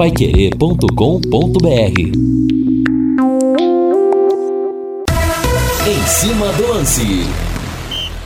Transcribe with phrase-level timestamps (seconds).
[0.00, 2.00] paiquerê.com.br
[5.86, 7.02] Em cima do lance.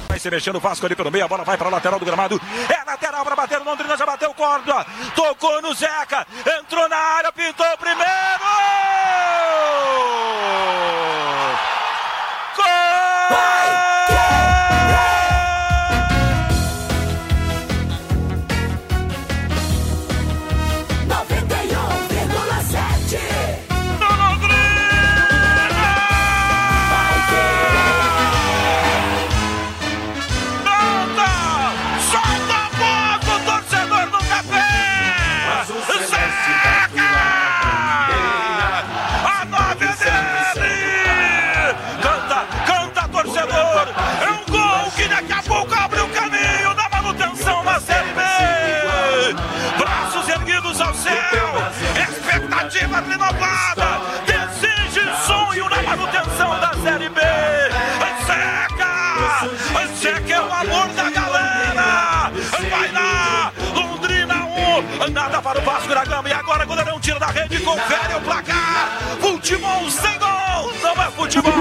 [0.09, 2.07] Vai se mexendo o Vasco ali pelo meio, a bola vai para a lateral do
[2.07, 2.41] gramado.
[2.69, 4.87] É lateral para bater, o Londrina já bateu corda.
[5.17, 6.25] Tocou no Zeca,
[6.61, 8.64] entrou na área, pintou o primeiro!
[53.15, 57.21] Renovada, desejo e sonho na manutenção da Série B.
[58.27, 59.49] Seca!
[59.97, 62.33] Seca é o amor da galera!
[62.71, 63.53] Vai lá!
[63.75, 66.29] Londrina 1, um, nada para o Vasco da Gama.
[66.29, 68.99] E agora, goleirão tira da rede, confere o placar.
[69.21, 71.53] Futebol sem gol, não é futebol!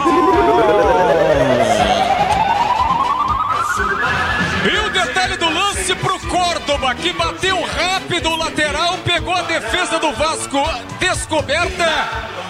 [6.84, 10.62] Córdoba, que bateu rápido o lateral, pegou a defesa do Vasco
[11.00, 11.88] descoberta.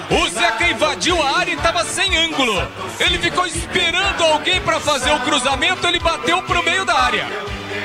[0.09, 2.67] O Zeca invadiu a área e estava sem ângulo.
[2.99, 7.27] Ele ficou esperando alguém para fazer o cruzamento, ele bateu pro meio da área.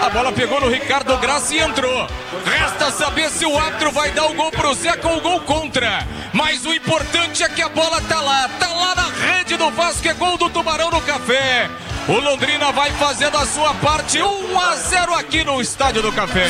[0.01, 2.07] A bola pegou no Ricardo Graça e entrou.
[2.45, 6.07] Resta saber se o árbitro vai dar o gol pro Zeca ou o gol contra.
[6.33, 10.09] Mas o importante é que a bola tá lá, tá lá na rede do Vasco,
[10.09, 11.69] é gol do Tubarão no Café.
[12.09, 16.47] O Londrina vai fazendo a sua parte 1 a 0 aqui no Estádio do Café.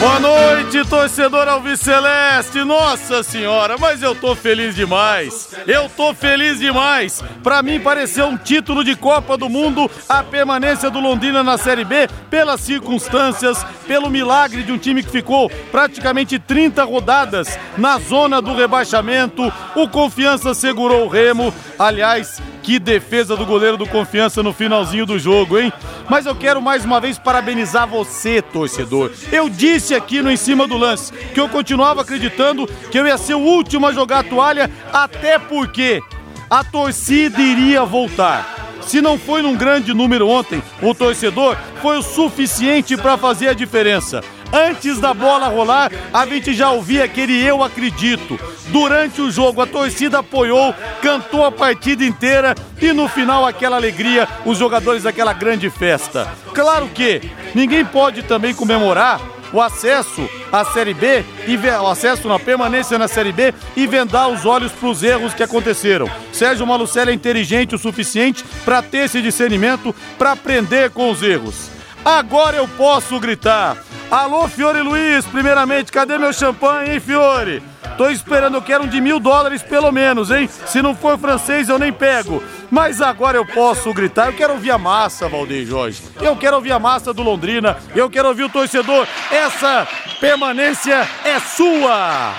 [0.00, 2.64] Boa noite, torcedor Alviceleste.
[2.64, 5.54] Nossa senhora, mas eu tô feliz demais.
[5.66, 7.22] Eu tô feliz demais.
[7.42, 11.84] Para mim pareceu um título de Copa do Mundo a permanência do Londrina na Série
[11.84, 18.40] B pelas circunstâncias, pelo milagre de um time que ficou praticamente 30 rodadas na zona
[18.40, 19.52] do rebaixamento.
[19.76, 21.52] O Confiança segurou o remo.
[21.78, 25.72] Aliás, que defesa do goleiro do Confiança no finalzinho do jogo, hein?
[26.08, 29.10] Mas eu quero mais uma vez parabenizar você, torcedor.
[29.32, 33.18] Eu disse aqui no em cima do lance que eu continuava acreditando que eu ia
[33.18, 36.02] ser o último a jogar a toalha, até porque
[36.48, 38.60] a torcida iria voltar.
[38.82, 43.54] Se não foi num grande número ontem, o torcedor foi o suficiente para fazer a
[43.54, 44.22] diferença.
[44.52, 48.38] Antes da bola rolar, a gente já ouvia aquele eu acredito.
[48.68, 54.26] Durante o jogo, a torcida apoiou, cantou a partida inteira e no final aquela alegria,
[54.44, 56.28] os jogadores daquela grande festa.
[56.52, 57.20] Claro que
[57.54, 59.20] ninguém pode também comemorar
[59.52, 64.28] o acesso à Série B e o acesso na permanência na Série B e vendar
[64.28, 66.10] os olhos para os erros que aconteceram.
[66.32, 71.70] Sérgio Malucelli é inteligente o suficiente para ter esse discernimento para aprender com os erros.
[72.04, 73.76] Agora eu posso gritar.
[74.10, 77.62] Alô, Fiore Luiz, primeiramente, cadê meu champanhe, hein, Fiore?
[78.00, 80.48] Tô esperando, eu quero um de mil dólares pelo menos, hein?
[80.64, 82.42] Se não for francês, eu nem pego.
[82.70, 86.00] Mas agora eu posso gritar, eu quero ouvir a massa, Valdeir Jorge.
[86.18, 89.06] Eu quero ouvir a massa do Londrina, eu quero ouvir o torcedor.
[89.30, 89.86] Essa
[90.18, 92.32] permanência é sua!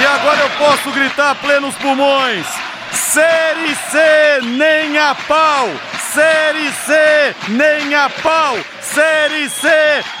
[0.00, 2.46] E agora eu posso gritar plenos pulmões.
[2.92, 5.68] Série C, nem a pau!
[6.14, 8.56] Série C, nem a pau!
[8.94, 9.68] Série C,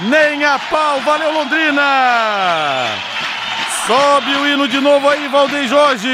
[0.00, 1.00] nem a pau!
[1.02, 2.88] Valeu, Londrina!
[3.86, 6.08] Sobe o hino de novo aí, Valdeir Jorge!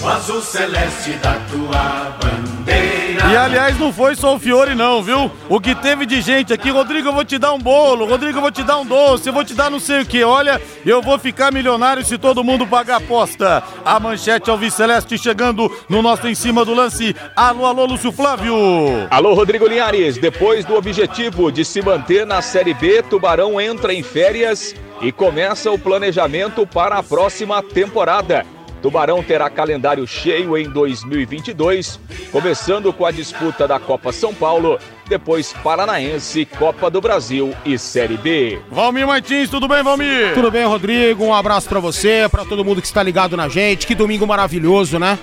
[0.00, 2.97] O azul celeste da tua bandeira.
[3.30, 5.30] E aliás, não foi só o Fiore, não, viu?
[5.50, 8.40] O que teve de gente aqui, Rodrigo, eu vou te dar um bolo, Rodrigo, eu
[8.40, 10.24] vou te dar um doce, eu vou te dar não sei o que.
[10.24, 13.62] Olha, eu vou ficar milionário se todo mundo pagar aposta.
[13.84, 17.14] A manchete Alves Celeste chegando no nosso em cima do lance.
[17.36, 18.54] Alô, alô, Lúcio Flávio.
[19.10, 20.16] Alô, Rodrigo Linhares.
[20.16, 25.70] Depois do objetivo de se manter na Série B, Tubarão entra em férias e começa
[25.70, 28.57] o planejamento para a próxima temporada.
[28.80, 31.98] Tubarão terá calendário cheio em 2022,
[32.30, 34.78] começando com a disputa da Copa São Paulo,
[35.08, 38.60] depois Paranaense, Copa do Brasil e Série B.
[38.70, 40.32] Valmir Martins, tudo bem, Valmir?
[40.34, 41.24] Tudo bem, Rodrigo?
[41.24, 43.86] Um abraço para você, para todo mundo que está ligado na gente.
[43.86, 45.18] Que domingo maravilhoso, né?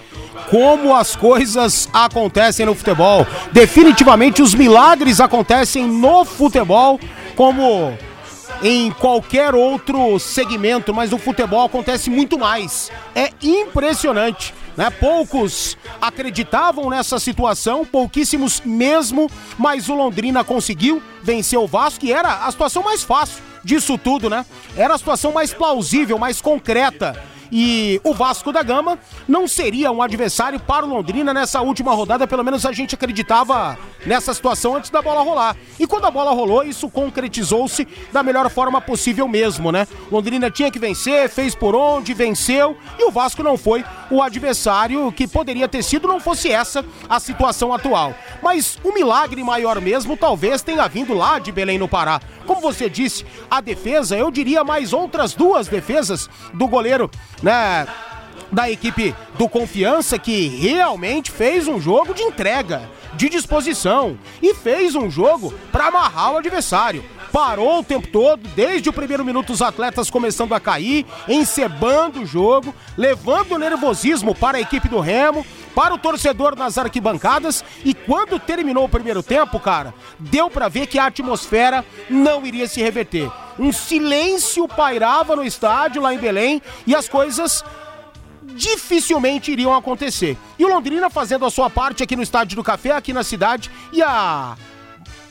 [0.50, 3.25] Como as coisas acontecem no futebol.
[3.52, 7.00] Definitivamente os milagres acontecem no futebol,
[7.36, 7.98] como
[8.63, 12.92] em qualquer outro segmento, mas no futebol acontece muito mais.
[13.13, 14.54] É impressionante.
[14.75, 14.90] Né?
[14.90, 22.46] Poucos acreditavam nessa situação, pouquíssimos mesmo, mas o Londrina conseguiu vencer o Vasco e era
[22.46, 24.46] a situação mais fácil disso tudo, né?
[24.78, 27.19] Era a situação mais plausível, mais concreta
[27.51, 28.97] e o Vasco da Gama
[29.27, 33.77] não seria um adversário para o Londrina nessa última rodada, pelo menos a gente acreditava
[34.06, 35.56] nessa situação antes da bola rolar.
[35.80, 39.88] E quando a bola rolou, isso concretizou-se da melhor forma possível mesmo, né?
[40.12, 45.12] Londrina tinha que vencer, fez por onde, venceu, e o Vasco não foi o adversário
[45.12, 48.13] que poderia ter sido, não fosse essa a situação atual.
[48.42, 52.21] Mas o milagre maior mesmo talvez tenha vindo lá de Belém no Pará.
[52.45, 57.09] Como você disse, a defesa, eu diria mais outras duas defesas do goleiro,
[57.41, 57.87] né?
[58.51, 64.95] Da equipe do Confiança, que realmente fez um jogo de entrega, de disposição e fez
[64.95, 67.03] um jogo para amarrar o adversário
[67.35, 72.25] parou o tempo todo, desde o primeiro minuto os atletas começando a cair, encebando o
[72.25, 75.45] jogo, levando o nervosismo para a equipe do Remo,
[75.75, 80.88] para o torcedor nas arquibancadas e quando terminou o primeiro tempo, cara, deu para ver
[80.88, 83.30] que a atmosfera não iria se reverter.
[83.60, 87.63] Um silêncio pairava no estádio lá em Belém e as coisas
[88.56, 90.38] dificilmente iriam acontecer.
[90.57, 93.69] E o Londrina fazendo a sua parte aqui no Estádio do Café, aqui na cidade,
[93.92, 94.56] e a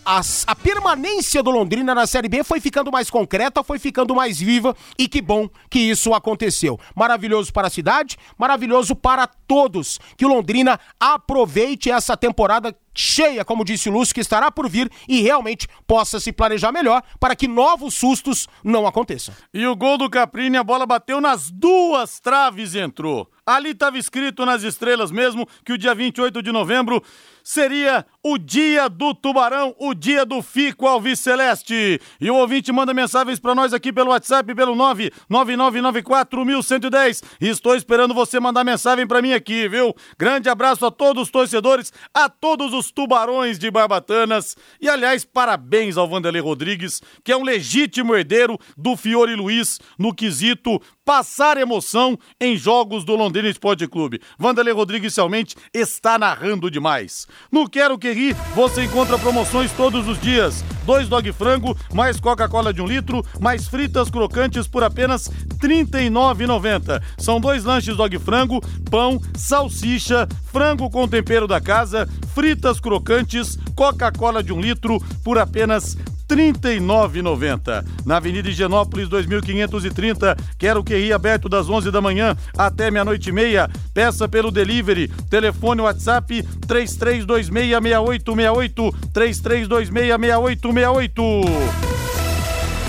[0.04, 4.76] a, permanência do Londrina na Série B foi ficando mais concreta, foi ficando mais viva
[4.98, 6.78] e que bom que isso aconteceu.
[6.94, 9.98] Maravilhoso para a cidade, maravilhoso para todos.
[10.16, 14.90] Que o Londrina aproveite essa temporada cheia, como disse o Lúcio, que estará por vir
[15.08, 19.34] e realmente possa se planejar melhor para que novos sustos não aconteçam.
[19.52, 23.28] E o gol do Caprini, a bola bateu nas duas traves e entrou.
[23.46, 27.04] Ali estava escrito nas estrelas mesmo que o dia 28 de novembro
[27.42, 32.00] seria o dia do Tubarão, o dia do Fico Alves Celeste.
[32.18, 37.22] E o ouvinte manda mensagens para nós aqui pelo WhatsApp, pelo 999941110.
[37.38, 39.94] Estou esperando você mandar mensagem para mim aqui, viu?
[40.18, 44.56] Grande abraço a todos os torcedores, a todos os tubarões de Barbatanas.
[44.80, 50.14] E, aliás, parabéns ao Vanderlei Rodrigues, que é um legítimo herdeiro do Fiore Luiz no
[50.14, 54.20] quesito passar emoção em jogos do Londrina Esporte Clube.
[54.38, 57.26] Vanderlei Rodrigues realmente está narrando demais.
[57.52, 60.64] No Quero Que Ri, você encontra promoções todos os dias.
[60.84, 67.02] Dois dog frango, mais Coca-Cola de um litro, mais fritas crocantes por apenas R$ 39,90.
[67.18, 68.60] São dois lanches dog frango,
[68.90, 75.94] pão, salsicha, frango com tempero da casa, fritas crocantes, Coca-Cola de um litro por apenas
[75.94, 77.84] R$ 39,90.
[78.04, 83.32] Na Avenida Higienópolis 2530, quero que ria aberto das 11 da manhã até meia-noite e
[83.32, 83.68] meia.
[83.92, 85.08] Peça pelo delivery.
[85.30, 91.94] Telefone WhatsApp 33266868 33266868.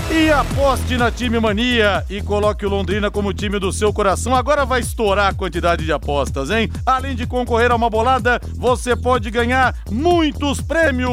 [0.08, 4.36] E aposte na Time Mania e coloque o Londrina como time do seu coração.
[4.36, 6.70] Agora vai estourar a quantidade de apostas, hein?
[6.86, 11.10] Além de concorrer a uma bolada, você pode ganhar muitos prêmios.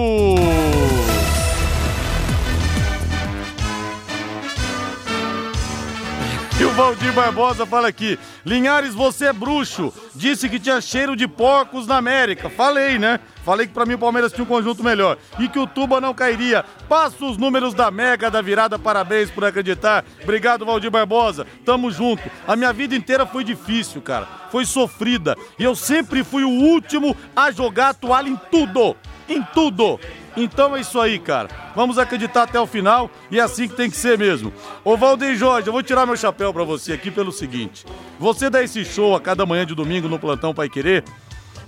[6.73, 9.93] Valdir Barbosa fala aqui: Linhares, você é bruxo.
[10.15, 12.49] Disse que tinha cheiro de porcos na América.
[12.49, 13.19] Falei, né?
[13.45, 15.17] Falei que pra mim o Palmeiras tinha um conjunto melhor.
[15.39, 16.65] E que o Tuba não cairia.
[16.89, 18.79] Passa os números da Mega da virada.
[18.79, 20.03] Parabéns por acreditar.
[20.23, 21.45] Obrigado, Valdir Barbosa.
[21.63, 22.23] Tamo junto.
[22.47, 24.27] A minha vida inteira foi difícil, cara.
[24.51, 25.37] Foi sofrida.
[25.59, 28.95] E eu sempre fui o último a jogar toalha em tudo.
[29.29, 29.99] Em tudo.
[30.35, 31.49] Então é isso aí, cara.
[31.75, 34.51] Vamos acreditar até o final e é assim que tem que ser mesmo.
[34.83, 37.85] Ô Valdeir Jorge, eu vou tirar meu chapéu para você aqui pelo seguinte.
[38.19, 41.03] Você dá esse show a cada manhã de domingo no Plantão Pai Querer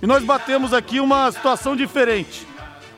[0.02, 2.46] e nós batemos aqui uma situação diferente.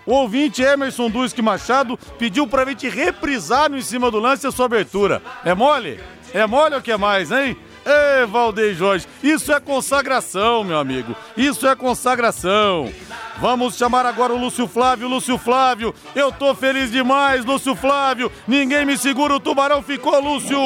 [0.06, 4.50] O ouvinte Emerson Duski Machado pediu pra gente reprisar no Em Cima do Lance a
[4.50, 5.20] sua abertura.
[5.44, 6.00] É mole?
[6.32, 7.56] É mole ou que é mais, hein?
[7.88, 11.16] Ê, Valdeir Jorge, isso é consagração, meu amigo.
[11.36, 12.92] Isso é consagração.
[13.38, 15.08] Vamos chamar agora o Lúcio Flávio.
[15.08, 18.30] Lúcio Flávio, eu tô feliz demais, Lúcio Flávio.
[18.46, 20.58] Ninguém me segura, o tubarão ficou, Lúcio.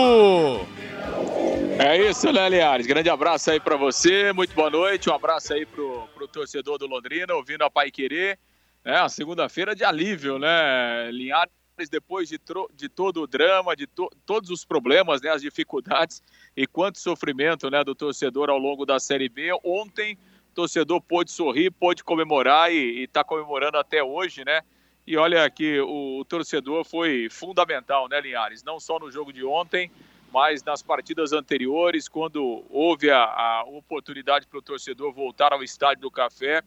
[1.79, 2.87] É isso, né, Linhares?
[2.87, 5.09] Grande abraço aí para você, muito boa noite.
[5.09, 8.39] Um abraço aí pro, pro torcedor do Londrina, ouvindo a Pai Querer.
[8.85, 11.62] É, segunda-feira de alívio, né, Linhares?
[11.91, 12.39] Depois de,
[12.75, 16.23] de todo o drama, de to todos os problemas, né, as dificuldades
[16.57, 19.51] e quanto sofrimento né, do torcedor ao longo da Série B.
[19.65, 20.19] Ontem,
[20.51, 24.61] o torcedor pôde sorrir, pôde comemorar e está comemorando até hoje, né?
[25.07, 28.63] E olha que o, o torcedor foi fundamental, né, Linhares?
[28.63, 29.91] Não só no jogo de ontem,
[30.33, 36.03] mas nas partidas anteriores, quando houve a, a oportunidade para o torcedor voltar ao estádio
[36.03, 36.63] do Café,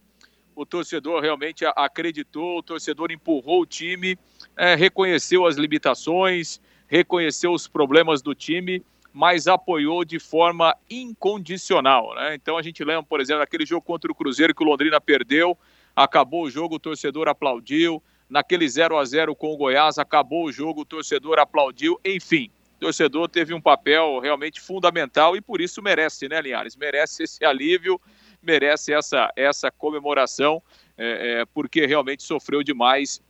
[0.55, 4.17] o torcedor realmente acreditou, o torcedor empurrou o time,
[4.57, 12.13] é, reconheceu as limitações, reconheceu os problemas do time, mas apoiou de forma incondicional.
[12.15, 12.35] Né?
[12.35, 15.57] Então a gente lembra, por exemplo, aquele jogo contra o Cruzeiro que o Londrina perdeu,
[15.95, 18.01] acabou o jogo, o torcedor aplaudiu.
[18.29, 21.99] Naquele 0 a 0 com o Goiás, acabou o jogo, o torcedor aplaudiu.
[22.03, 26.75] Enfim, o torcedor teve um papel realmente fundamental e por isso merece, né, Linhares?
[26.75, 28.01] Merece esse alívio,
[28.45, 30.61] merece essa, essa comemoração,
[30.97, 33.21] é, é, porque realmente sofreu demais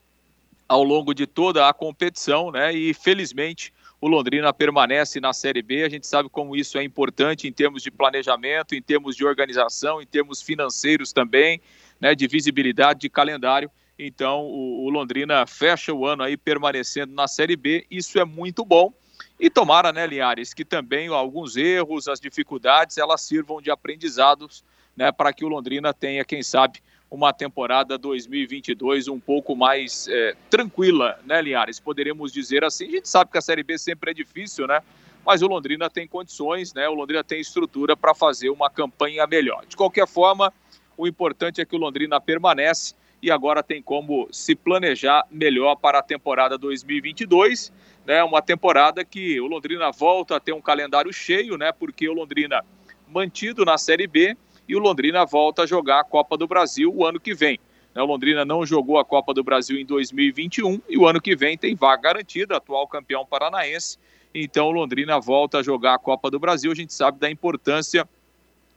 [0.67, 2.73] ao longo de toda a competição, né?
[2.73, 5.83] E felizmente o Londrina permanece na Série B.
[5.83, 10.01] A gente sabe como isso é importante em termos de planejamento, em termos de organização,
[10.01, 11.61] em termos financeiros também,
[11.99, 12.15] né?
[12.15, 13.69] De visibilidade, de calendário.
[13.97, 17.85] Então o, o Londrina fecha o ano aí permanecendo na Série B.
[17.89, 18.93] Isso é muito bom.
[19.39, 24.63] E tomara, né, Linhares, que também alguns erros, as dificuldades, elas sirvam de aprendizados,
[24.95, 30.35] né, para que o Londrina tenha, quem sabe, uma temporada 2022 um pouco mais é,
[30.49, 31.79] tranquila, né, Linhares?
[31.79, 32.87] Poderíamos dizer assim.
[32.87, 34.81] A gente sabe que a Série B sempre é difícil, né?
[35.25, 36.87] Mas o Londrina tem condições, né?
[36.87, 39.65] O Londrina tem estrutura para fazer uma campanha melhor.
[39.65, 40.53] De qualquer forma,
[40.97, 45.99] o importante é que o Londrina permanece e agora tem como se planejar melhor para
[45.99, 47.71] a temporada 2022,
[48.05, 48.23] né?
[48.23, 51.71] Uma temporada que o Londrina volta a ter um calendário cheio, né?
[51.71, 52.63] Porque o Londrina
[53.07, 57.05] mantido na Série B e o Londrina volta a jogar a Copa do Brasil o
[57.05, 57.59] ano que vem.
[57.93, 61.35] Né, o Londrina não jogou a Copa do Brasil em 2021 e o ano que
[61.35, 63.97] vem tem vaga garantida, atual campeão paranaense.
[64.33, 66.71] Então o Londrina volta a jogar a Copa do Brasil.
[66.71, 68.07] A gente sabe da importância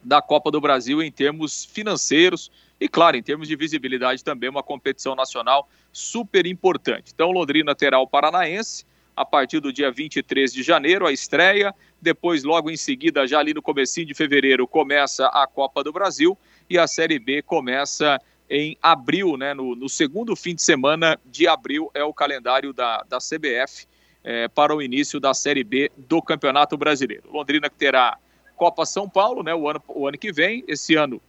[0.03, 4.63] da Copa do Brasil em termos financeiros e, claro, em termos de visibilidade também, uma
[4.63, 7.11] competição nacional super importante.
[7.13, 8.87] Então, Londrina terá o Paranaense
[9.19, 11.75] a partir do dia 23 de janeiro, a estreia.
[12.01, 16.39] Depois, logo em seguida, já ali no comecinho de fevereiro, começa a Copa do Brasil
[16.71, 19.53] e a Série B começa em abril, né?
[19.55, 23.87] No, no segundo fim de semana de abril é o calendário da, da CBF
[24.23, 27.25] é, para o início da Série B do Campeonato Brasileiro.
[27.33, 28.17] Londrina que terá
[28.55, 29.53] Copa São Paulo, né?
[29.53, 30.63] O ano, o ano que vem.
[30.69, 31.21] Esse ano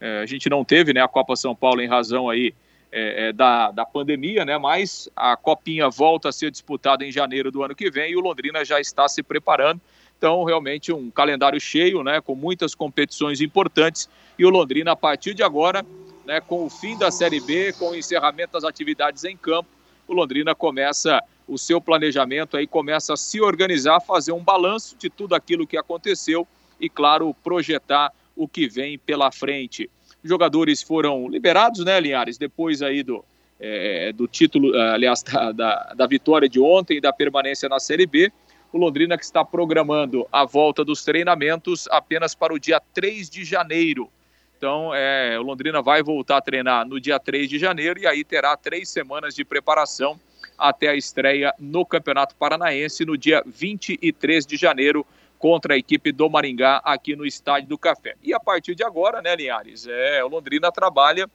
[0.00, 1.00] é, a gente não teve, né?
[1.00, 2.52] A Copa São Paulo em razão aí
[2.90, 4.56] é, é, da, da pandemia, né?
[4.58, 8.20] Mas a Copinha volta a ser disputada em janeiro do ano que vem e o
[8.20, 9.80] Londrina já está se preparando.
[10.16, 12.20] Então, realmente, um calendário cheio, né?
[12.20, 14.08] Com muitas competições importantes.
[14.38, 15.84] E o Londrina, a partir de agora,
[16.24, 16.40] né?
[16.40, 19.68] Com o fim da Série B, com o encerramento das atividades em campo,
[20.08, 25.08] o Londrina começa o seu planejamento aí, começa a se organizar, fazer um balanço de
[25.08, 26.46] tudo aquilo que aconteceu
[26.80, 29.88] e, claro, projetar o que vem pela frente
[30.28, 33.24] jogadores foram liberados, né, Linhares, depois aí do,
[33.60, 37.80] é, do título, é, aliás, da, da, da, vitória de ontem e da permanência na
[37.80, 38.30] Série B.
[38.72, 43.44] O Londrina que está programando a volta dos treinamentos apenas para o dia 3 de
[43.44, 44.10] janeiro.
[44.58, 48.24] Então, é, o Londrina vai voltar a treinar no dia 3 de janeiro e aí
[48.24, 50.18] terá três semanas de preparação
[50.58, 55.06] até a estreia no Campeonato Paranaense no dia 23 de janeiro,
[55.46, 58.16] contra a equipe do Maringá aqui no Estádio do Café.
[58.20, 61.30] E a partir de agora, né, Linhares, é, o Londrina trabalha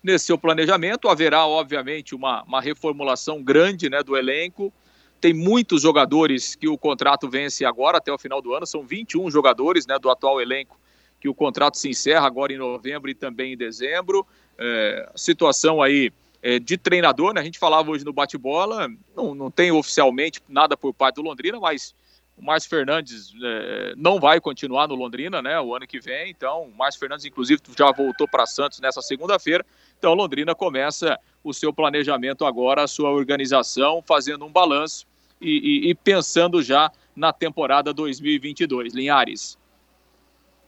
[0.00, 1.08] nesse seu planejamento.
[1.08, 4.72] Haverá, obviamente, uma, uma reformulação grande né, do elenco.
[5.20, 8.64] Tem muitos jogadores que o contrato vence agora, até o final do ano.
[8.64, 10.78] São 21 jogadores né, do atual elenco
[11.20, 14.24] que o contrato se encerra agora em novembro e também em dezembro.
[14.56, 17.40] É, situação aí é, de treinador, né?
[17.40, 21.58] A gente falava hoje no bate-bola, não, não tem oficialmente nada por parte do Londrina,
[21.58, 21.96] mas
[22.38, 26.30] o Márcio Fernandes é, não vai continuar no Londrina, né, o ano que vem.
[26.30, 29.66] Então, o Márcio Fernandes, inclusive, já voltou para Santos nessa segunda-feira.
[29.98, 35.06] Então, Londrina começa o seu planejamento agora, a sua organização, fazendo um balanço
[35.40, 38.94] e, e, e pensando já na temporada 2022.
[38.94, 39.58] Linhares.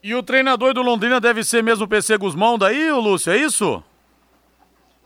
[0.03, 3.83] E o treinador do Londrina deve ser mesmo o PC Guzmão daí, Lúcio, é isso?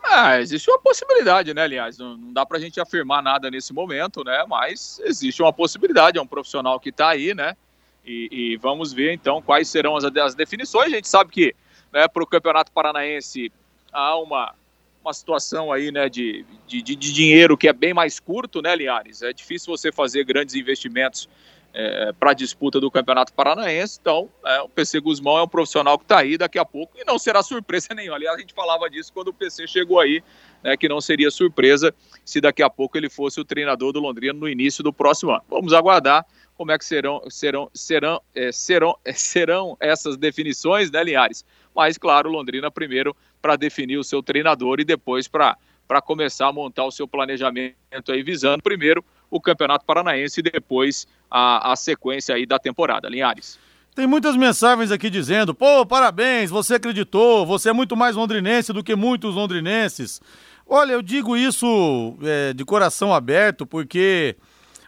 [0.06, 4.22] Ah, existe uma possibilidade, né, aliás, não, não dá pra gente afirmar nada nesse momento,
[4.22, 7.56] né, mas existe uma possibilidade, é um profissional que tá aí, né,
[8.04, 11.56] e, e vamos ver então quais serão as, as definições, a gente sabe que,
[11.90, 13.50] né, pro Campeonato Paranaense
[13.90, 14.54] há uma,
[15.02, 19.22] uma situação aí, né, de, de, de dinheiro que é bem mais curto, né, Liares,
[19.22, 21.30] é difícil você fazer grandes investimentos
[21.74, 23.98] é, para a disputa do Campeonato Paranaense.
[24.00, 27.04] Então, é, o PC Guzmão é um profissional que está aí daqui a pouco e
[27.04, 28.16] não será surpresa nenhuma.
[28.16, 30.22] Aliás, a gente falava disso quando o PC chegou aí,
[30.62, 31.92] né, que não seria surpresa
[32.24, 35.42] se daqui a pouco ele fosse o treinador do Londrina no início do próximo ano.
[35.50, 41.02] Vamos aguardar como é que serão serão serão é, serão é, serão essas definições, né,
[41.02, 41.44] Linhares?
[41.74, 46.52] Mas claro, Londrina primeiro para definir o seu treinador e depois para para começar a
[46.52, 47.76] montar o seu planejamento
[48.08, 53.08] aí visando primeiro o Campeonato Paranaense e depois a, a sequência aí da temporada.
[53.08, 53.58] Linhares.
[53.92, 58.84] Tem muitas mensagens aqui dizendo: pô, parabéns, você acreditou, você é muito mais londrinense do
[58.84, 60.20] que muitos londrinenses.
[60.64, 64.36] Olha, eu digo isso é, de coração aberto porque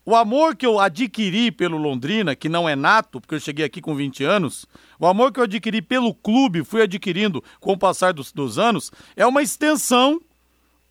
[0.09, 3.81] O amor que eu adquiri pelo Londrina, que não é nato, porque eu cheguei aqui
[3.81, 4.65] com 20 anos,
[5.01, 8.93] o amor que eu adquiri pelo clube, fui adquirindo com o passar dos, dos anos,
[9.17, 10.21] é uma extensão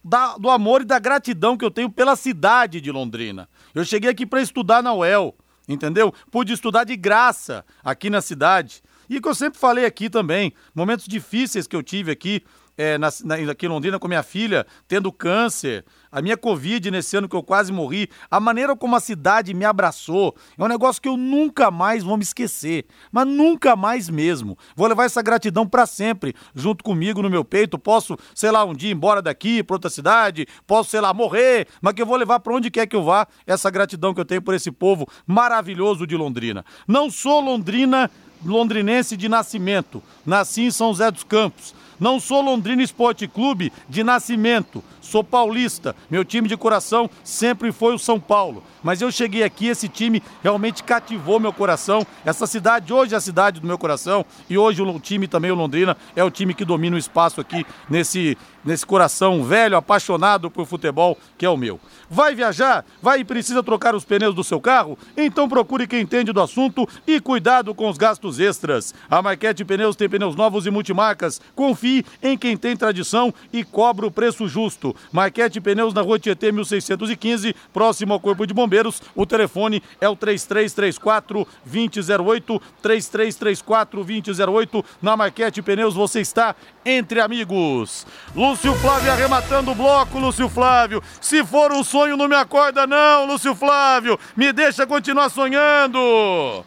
[0.04, 3.48] da, do amor e da gratidão que eu tenho pela cidade de Londrina.
[3.74, 5.34] Eu cheguei aqui para estudar na UEL,
[5.68, 6.14] entendeu?
[6.32, 8.82] Pude estudar de graça aqui na cidade.
[9.10, 12.44] E que eu sempre falei aqui também, momentos difíceis que eu tive aqui,
[12.78, 17.18] é, na, na, aqui em Londrina com minha filha, tendo câncer, a minha Covid nesse
[17.18, 21.02] ano que eu quase morri, a maneira como a cidade me abraçou, é um negócio
[21.02, 24.58] que eu nunca mais vou me esquecer, mas nunca mais mesmo.
[24.76, 27.78] Vou levar essa gratidão para sempre, junto comigo no meu peito.
[27.78, 31.68] Posso, sei lá, um dia ir embora daqui para outra cidade, posso, sei lá, morrer,
[31.82, 34.26] mas que eu vou levar para onde quer que eu vá essa gratidão que eu
[34.26, 36.66] tenho por esse povo maravilhoso de Londrina.
[36.88, 38.10] Não sou londrina
[38.46, 44.04] londrinense de nascimento, nasci em São José dos Campos não sou Londrina Esporte Clube de
[44.04, 45.96] nascimento, sou paulista.
[46.10, 48.64] Meu time de coração sempre foi o São Paulo.
[48.84, 52.06] Mas eu cheguei aqui, esse time realmente cativou meu coração.
[52.24, 55.56] Essa cidade hoje é a cidade do meu coração e hoje o time também, o
[55.56, 60.66] Londrina, é o time que domina o espaço aqui nesse, nesse coração velho, apaixonado por
[60.66, 61.80] futebol que é o meu.
[62.10, 62.86] Vai viajar?
[63.02, 64.98] Vai e precisa trocar os pneus do seu carro?
[65.16, 68.94] Então procure quem entende do assunto e cuidado com os gastos extras.
[69.10, 71.42] A Marquete Pneus tem pneus novos e multimarcas.
[71.56, 71.85] Confie
[72.22, 74.96] em quem tem tradição e cobra o preço justo.
[75.12, 79.02] Marquete Pneus na Rua Tietê 1615, próximo ao Corpo de Bombeiros.
[79.16, 84.86] O telefone é o 3334 2008, 3334 2008.
[85.02, 88.06] Na Marquete Pneus você está entre amigos.
[88.36, 91.02] Lúcio Flávio arrematando o bloco, Lúcio Flávio.
[91.22, 94.20] Se for um sonho, não me acorda não, Lúcio Flávio.
[94.36, 96.66] Me deixa continuar sonhando.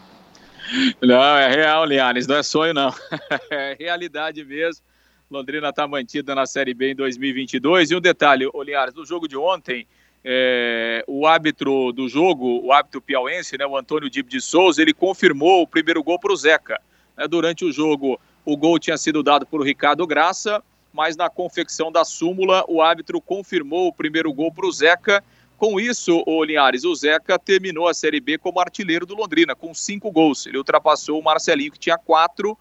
[1.03, 2.93] Não, é real, Lianes, não é sonho não.
[3.51, 4.83] é realidade mesmo.
[5.31, 7.91] Londrina está mantida na Série B em 2022.
[7.91, 9.87] E um detalhe, Linhares, no jogo de ontem,
[10.25, 14.95] é, o árbitro do jogo, o árbitro piauense, né, o Antônio Dib de Souza, ele
[14.95, 16.81] confirmou o primeiro gol para o Zeca.
[17.15, 20.63] Né, durante o jogo, o gol tinha sido dado por Ricardo Graça,
[20.95, 25.23] mas na confecção da súmula, o árbitro confirmou o primeiro gol para o Zeca.
[25.59, 29.75] Com isso, o Linhares, o Zeca terminou a Série B como artilheiro do Londrina, com
[29.75, 30.47] cinco gols.
[30.47, 32.57] Ele ultrapassou o Marcelinho, que tinha quatro,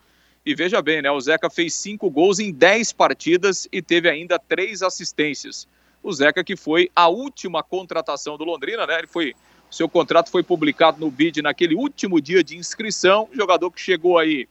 [0.47, 1.11] e veja bem, né?
[1.11, 5.67] O Zeca fez cinco gols em dez partidas e teve ainda três assistências.
[6.01, 8.99] O Zeca, que foi a última contratação do Londrina, né?
[8.99, 9.35] Ele foi.
[9.69, 13.27] Seu contrato foi publicado no BID naquele último dia de inscrição.
[13.33, 14.47] Jogador que chegou aí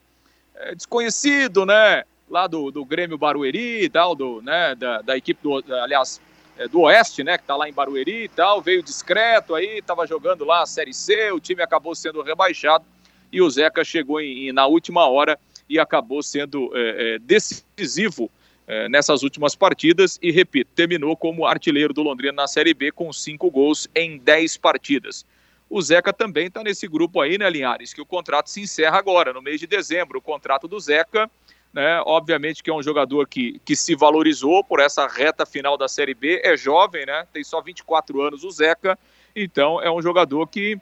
[0.55, 2.05] é, desconhecido, né?
[2.29, 4.75] Lá do, do Grêmio Barueri e tal, do, né?
[4.75, 5.65] da, da equipe do.
[5.77, 6.21] Aliás,
[6.59, 7.39] é, do Oeste, né?
[7.39, 8.61] Que tá lá em Barueri e tal.
[8.61, 11.33] Veio discreto aí, tava jogando lá a Série C.
[11.33, 12.85] O time acabou sendo rebaixado.
[13.33, 18.31] E o Zeca chegou em, em na última hora e acabou sendo é, é, decisivo
[18.67, 23.13] é, nessas últimas partidas e, repito, terminou como artilheiro do Londrina na Série B com
[23.13, 25.25] cinco gols em dez partidas.
[25.69, 27.93] O Zeca também está nesse grupo aí, né, Linhares?
[27.93, 30.19] Que o contrato se encerra agora, no mês de dezembro.
[30.19, 31.29] O contrato do Zeca,
[31.73, 32.01] né?
[32.07, 36.15] Obviamente que é um jogador que, que se valorizou por essa reta final da Série
[36.15, 36.41] B.
[36.45, 37.27] É jovem, né?
[37.33, 38.97] Tem só 24 anos o Zeca.
[39.35, 40.79] Então é um jogador que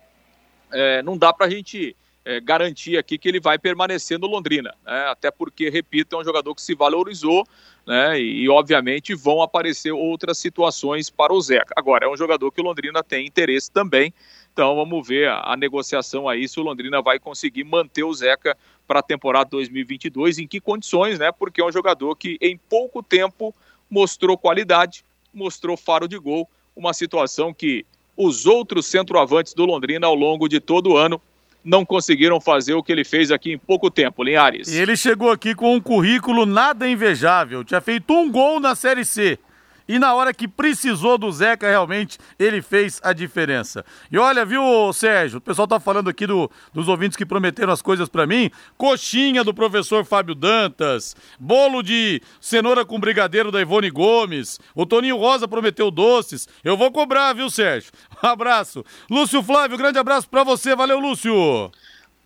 [0.71, 4.75] é, não dá para a gente é, garantir aqui que ele vai permanecer no Londrina,
[4.85, 5.07] né?
[5.09, 7.47] até porque, repito, é um jogador que se valorizou
[7.87, 8.19] né?
[8.19, 11.75] e, obviamente, vão aparecer outras situações para o Zeca.
[11.77, 14.13] Agora, é um jogador que o Londrina tem interesse também,
[14.53, 18.57] então vamos ver a, a negociação aí, se o Londrina vai conseguir manter o Zeca
[18.87, 21.33] para a temporada 2022, em que condições, né?
[21.33, 23.55] Porque é um jogador que em pouco tempo
[23.91, 27.85] mostrou qualidade, mostrou faro de gol, uma situação que
[28.17, 31.21] os outros centroavantes do Londrina ao longo de todo o ano
[31.65, 34.69] não conseguiram fazer o que ele fez aqui em pouco tempo, Linhares.
[34.69, 37.65] E ele chegou aqui com um currículo nada invejável.
[37.65, 39.39] Tinha feito um gol na Série C.
[39.87, 43.85] E na hora que precisou do Zeca, realmente, ele fez a diferença.
[44.11, 47.83] E olha, viu, Sérgio, o pessoal tá falando aqui do, dos ouvintes que prometeram as
[47.83, 48.51] coisas para mim.
[48.79, 55.17] Coxinha do professor Fábio Dantas, bolo de cenoura com brigadeiro da Ivone Gomes, o Toninho
[55.17, 56.49] Rosa prometeu doces.
[56.63, 57.93] Eu vou cobrar, viu, Sérgio?
[58.23, 58.85] Um abraço.
[59.11, 60.75] Lúcio Flávio, grande abraço para você.
[60.75, 61.71] Valeu, Lúcio.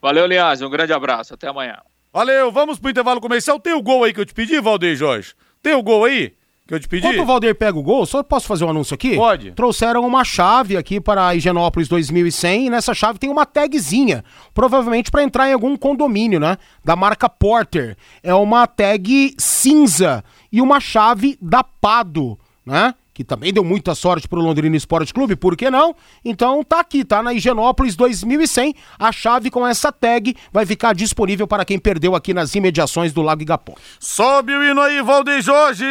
[0.01, 0.62] Valeu, Linhares.
[0.62, 1.35] Um grande abraço.
[1.35, 1.79] Até amanhã.
[2.12, 2.51] Valeu.
[2.53, 3.59] Vamos pro intervalo comercial.
[3.59, 5.35] Tem o gol aí que eu te pedi, Valdeir Jorge?
[5.62, 6.38] Tem o gol aí?
[6.68, 7.07] Que eu te pedi?
[7.07, 9.16] Enquanto o Valdeir pega o gol, só posso fazer um anúncio aqui?
[9.16, 9.52] Pode.
[9.52, 15.11] Trouxeram uma chave aqui para a Higienópolis 2100 e nessa chave tem uma tagzinha, provavelmente
[15.11, 16.59] para entrar em algum condomínio, né?
[16.85, 17.96] Da marca Porter.
[18.22, 22.94] É uma tag cinza e uma chave da Pado, né?
[23.18, 25.92] Que também deu muita sorte pro Londrina Esporte Clube, por que não?
[26.24, 31.44] Então tá aqui, tá na Higienópolis 2100, a chave com essa tag vai ficar disponível
[31.44, 33.74] para quem perdeu aqui nas imediações do Lago Igapó.
[33.98, 35.85] Sobe o hino aí, Valdeir Jorge!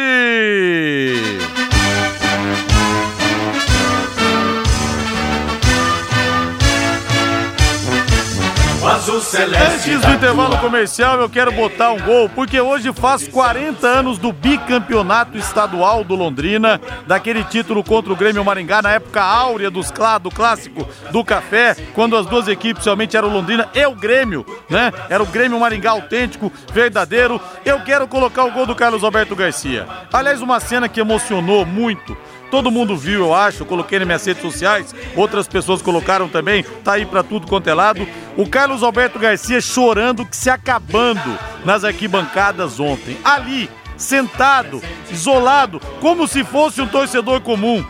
[8.98, 13.86] Azul celeste Antes do intervalo comercial, eu quero botar um gol, porque hoje faz 40
[13.86, 19.70] anos do bicampeonato estadual do Londrina, daquele título contra o Grêmio Maringá, na época áurea
[19.70, 24.44] dos, do clássico do café, quando as duas equipes realmente eram Londrina e o Grêmio,
[24.68, 24.92] né?
[25.08, 27.40] Era o Grêmio Maringá autêntico, verdadeiro.
[27.64, 29.86] Eu quero colocar o gol do Carlos Alberto Garcia.
[30.12, 32.16] Aliás, uma cena que emocionou muito
[32.50, 36.92] Todo mundo viu, eu acho, coloquei nas minhas redes sociais, outras pessoas colocaram também, tá
[36.94, 38.06] aí para tudo quanto é lado.
[38.36, 43.18] O Carlos Alberto Garcia chorando, que se acabando nas arquibancadas ontem.
[43.22, 47.84] Ali, sentado, isolado, como se fosse um torcedor comum.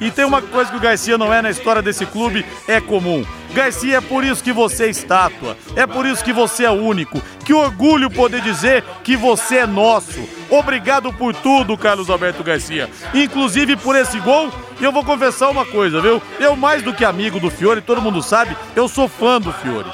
[0.00, 3.22] E tem uma coisa que o Garcia não é na história desse clube, é comum.
[3.52, 7.20] Garcia, é por isso que você é estátua, é por isso que você é único.
[7.44, 10.39] Que orgulho poder dizer que você é nosso.
[10.50, 12.90] Obrigado por tudo, Carlos Alberto Garcia.
[13.14, 14.50] Inclusive por esse gol.
[14.80, 16.20] E eu vou confessar uma coisa, viu?
[16.38, 19.90] Eu, mais do que amigo do Fiore, todo mundo sabe, eu sou fã do Fiore.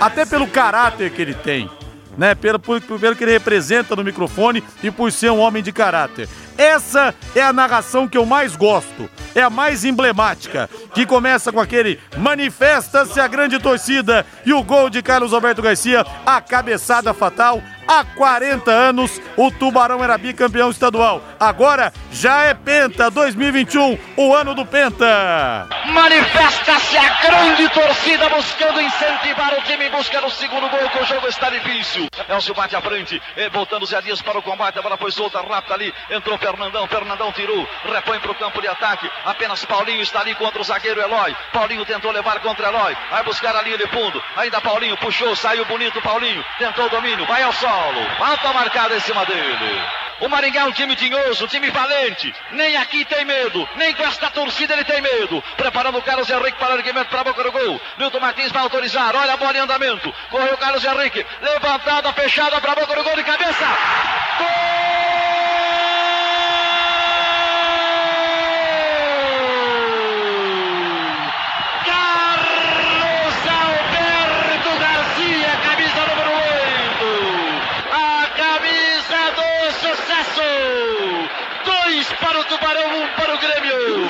[0.00, 1.70] Até pelo caráter que ele tem
[2.16, 2.34] né?
[2.34, 6.28] Pelo, pelo que ele representa no microfone e por ser um homem de caráter.
[6.56, 11.60] Essa é a narração que eu mais gosto, é a mais emblemática, que começa com
[11.60, 17.62] aquele manifesta-se a grande torcida e o gol de Carlos Alberto Garcia, a cabeçada fatal.
[17.86, 21.20] Há 40 anos o Tubarão era bicampeão estadual.
[21.38, 25.68] Agora já é Penta 2021, o ano do Penta.
[25.88, 31.04] Manifesta-se a grande torcida buscando incentivar o time em busca do segundo gol, que o
[31.04, 32.06] jogo está difícil.
[32.26, 33.20] Elcio bate à frente,
[33.52, 37.32] voltando Zé Dias para o combate, a bola foi solta rápida ali, entrou Fernandão, Fernandão
[37.32, 39.10] tirou, repõe para o campo de ataque.
[39.24, 41.34] Apenas Paulinho está ali contra o zagueiro Eloy.
[41.50, 44.22] Paulinho tentou levar contra Eloy, vai buscar a linha de fundo.
[44.36, 48.06] Ainda Paulinho puxou, saiu bonito Paulinho, tentou o domínio, vai ao solo.
[48.18, 49.82] Falta marcada em cima dele.
[50.20, 52.34] O Maringá é um time tinhoso, um time valente.
[52.52, 55.42] Nem aqui tem medo, nem com esta torcida ele tem medo.
[55.56, 57.80] Preparando o Carlos Henrique para o erguimento para a boca do gol.
[57.96, 59.16] Milton Martins vai autorizar.
[59.16, 60.14] Olha a bola em andamento.
[60.30, 61.26] Correu o Carlos Henrique.
[61.40, 63.64] Levantada, fechada para a boca do gol de cabeça.
[64.38, 64.84] Gol!
[82.16, 84.04] Para o Tubarão, um para o Grêmio.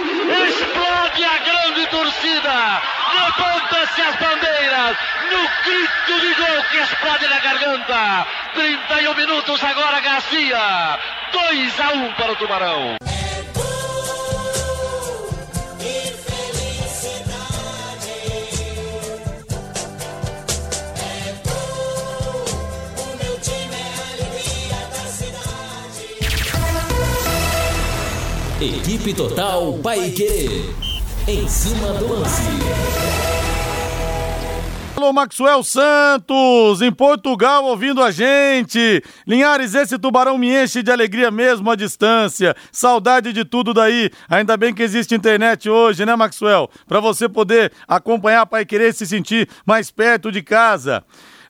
[0.49, 2.83] Explode a grande torcida.
[3.14, 4.97] Levanta-se as bandeiras.
[5.31, 8.27] No grito de gol que explode na garganta.
[8.55, 10.99] 31 minutos agora, Garcia.
[11.33, 13.13] 2 a 1 para o Tubarão.
[28.64, 30.64] Equipe Total Paique.
[31.29, 32.40] Em cima do lance.
[34.96, 39.03] Alô, Maxwell Santos, em Portugal, ouvindo a gente.
[39.27, 42.57] Linhares, esse tubarão me enche de alegria mesmo à distância.
[42.72, 44.11] Saudade de tudo daí.
[44.31, 46.70] Ainda bem que existe internet hoje, né, Maxwell?
[46.88, 51.05] Para você poder acompanhar a Pai Querer e se sentir mais perto de casa.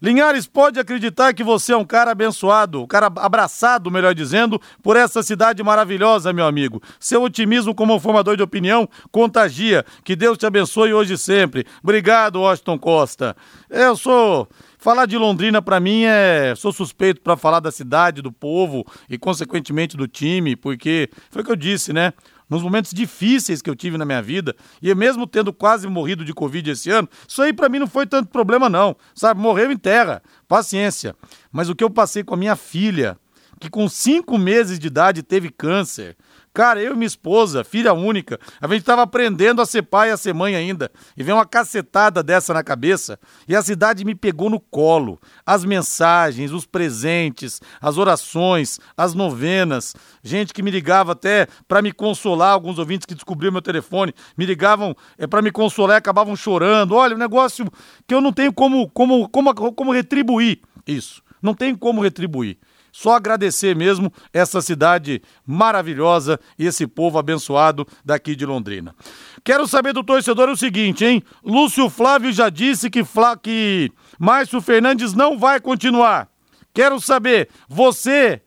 [0.05, 4.99] Linhares pode acreditar que você é um cara abençoado, um cara abraçado, melhor dizendo, por
[4.99, 6.83] essa cidade maravilhosa, meu amigo.
[7.01, 9.83] Seu otimismo como formador de opinião contagia.
[10.05, 11.65] Que Deus te abençoe hoje e sempre.
[11.83, 13.35] Obrigado, Washington Costa.
[13.71, 14.47] Eu sou
[14.85, 16.53] Falar de Londrina para mim é.
[16.55, 21.45] Sou suspeito para falar da cidade, do povo e, consequentemente, do time, porque foi o
[21.47, 22.13] que eu disse, né?
[22.49, 26.33] Nos momentos difíceis que eu tive na minha vida, e mesmo tendo quase morrido de
[26.33, 28.97] Covid esse ano, isso aí para mim não foi tanto problema, não.
[29.15, 31.17] Sabe, morreu em terra, paciência.
[31.51, 33.19] Mas o que eu passei com a minha filha,
[33.59, 36.17] que com cinco meses de idade teve câncer,
[36.55, 40.13] Cara, eu e minha esposa, filha única, a gente estava aprendendo a ser pai e
[40.13, 40.89] a ser mãe ainda.
[41.17, 45.19] E vem uma cacetada dessa na cabeça e a cidade me pegou no colo.
[45.45, 49.97] As mensagens, os presentes, as orações, as novenas.
[50.23, 54.47] Gente que me ligava até para me consolar, alguns ouvintes que descobriram meu telefone, me
[54.47, 56.95] ligavam é, para me consolar e acabavam chorando.
[56.95, 57.67] Olha, um negócio
[58.07, 61.21] que eu não tenho como, como, como, como retribuir isso.
[61.43, 62.59] Não tenho como retribuir.
[62.97, 68.95] Só agradecer mesmo essa cidade maravilhosa e esse povo abençoado daqui de Londrina.
[69.43, 71.21] Quero saber do torcedor o seguinte, hein?
[71.45, 76.29] Lúcio Flávio já disse que, Flá, que Márcio Fernandes não vai continuar.
[76.73, 78.41] Quero saber, você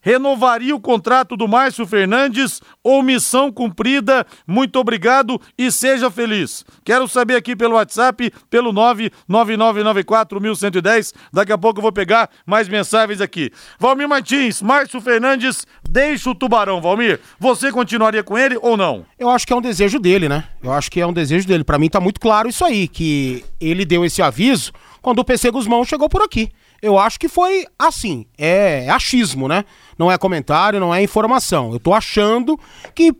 [0.00, 4.26] renovaria o contrato do Márcio Fernandes ou missão cumprida?
[4.46, 6.64] Muito obrigado e seja feliz.
[6.84, 11.14] Quero saber aqui pelo WhatsApp, pelo 999941110.
[11.32, 13.50] Daqui a pouco eu vou pegar mais mensagens aqui.
[13.78, 17.20] Valmir Martins, Márcio Fernandes, deixa o Tubarão, Valmir.
[17.38, 19.04] Você continuaria com ele ou não?
[19.18, 20.44] Eu acho que é um desejo dele, né?
[20.62, 21.64] Eu acho que é um desejo dele.
[21.64, 25.50] Para mim tá muito claro isso aí, que ele deu esse aviso quando o PC
[25.50, 26.50] Guzmão chegou por aqui.
[26.80, 29.64] Eu acho que foi assim, é, é achismo, né?
[29.98, 31.72] Não é comentário, não é informação.
[31.72, 32.58] Eu tô achando
[32.94, 33.12] que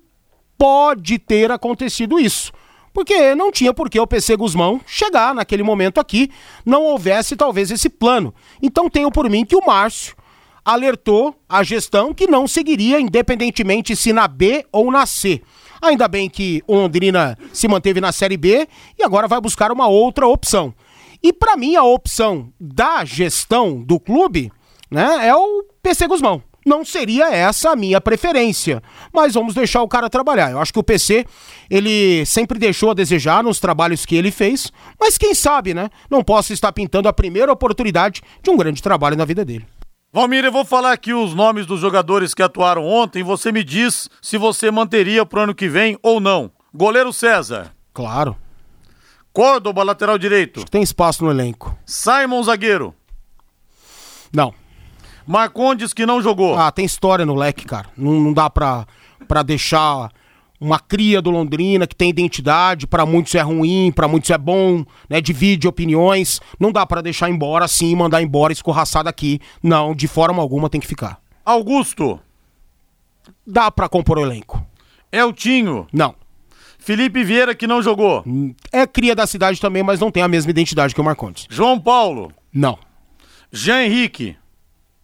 [0.57, 2.53] pode ter acontecido isso.
[2.93, 6.31] Porque não tinha por que o PC Guzmão chegar naquele momento aqui,
[6.65, 8.35] não houvesse talvez esse plano.
[8.63, 10.17] Então tenho por mim que o Márcio
[10.65, 15.43] alertou a gestão que não seguiria, independentemente se na B ou na C.
[15.81, 18.69] Ainda bem que o Londrina se manteve na Série B
[18.99, 20.75] e agora vai buscar uma outra opção.
[21.23, 24.53] E para mim a opção da gestão do clube,
[24.91, 26.43] né, é o PC Guzmão.
[26.67, 30.51] Não seria essa a minha preferência, mas vamos deixar o cara trabalhar.
[30.51, 31.25] Eu acho que o PC,
[31.71, 35.89] ele sempre deixou a desejar nos trabalhos que ele fez, mas quem sabe, né?
[36.11, 39.65] Não posso estar pintando a primeira oportunidade de um grande trabalho na vida dele.
[40.13, 43.23] Valmir, eu vou falar aqui os nomes dos jogadores que atuaram ontem.
[43.23, 46.51] Você me diz se você manteria pro ano que vem ou não.
[46.75, 47.73] Goleiro César.
[47.93, 48.37] Claro.
[49.39, 50.65] Córdoba, lateral direito.
[50.65, 51.79] Tem espaço no elenco.
[51.87, 52.93] Simon, zagueiro.
[54.33, 54.53] Não.
[55.25, 56.59] Marcondes, que não jogou.
[56.59, 57.89] Ah, tem história no leque, cara.
[57.97, 58.85] Não, não dá pra,
[59.29, 60.11] pra deixar
[60.61, 64.85] uma cria do Londrina que tem identidade, para muitos é ruim, para muitos é bom,
[65.09, 65.21] né?
[65.21, 66.41] Divide opiniões.
[66.59, 69.39] Não dá para deixar embora assim, mandar embora escorraçado aqui.
[69.63, 71.21] Não, de forma alguma tem que ficar.
[71.45, 72.19] Augusto.
[73.47, 74.61] Dá para compor o elenco.
[75.13, 75.87] Eltinho.
[75.93, 76.17] Não.
[76.89, 78.25] Felipe Vieira, que não jogou.
[78.73, 81.47] É cria da cidade também, mas não tem a mesma identidade que o Marcondes.
[81.51, 82.33] João Paulo.
[82.51, 82.79] Não.
[83.53, 84.39] Jean Henrique.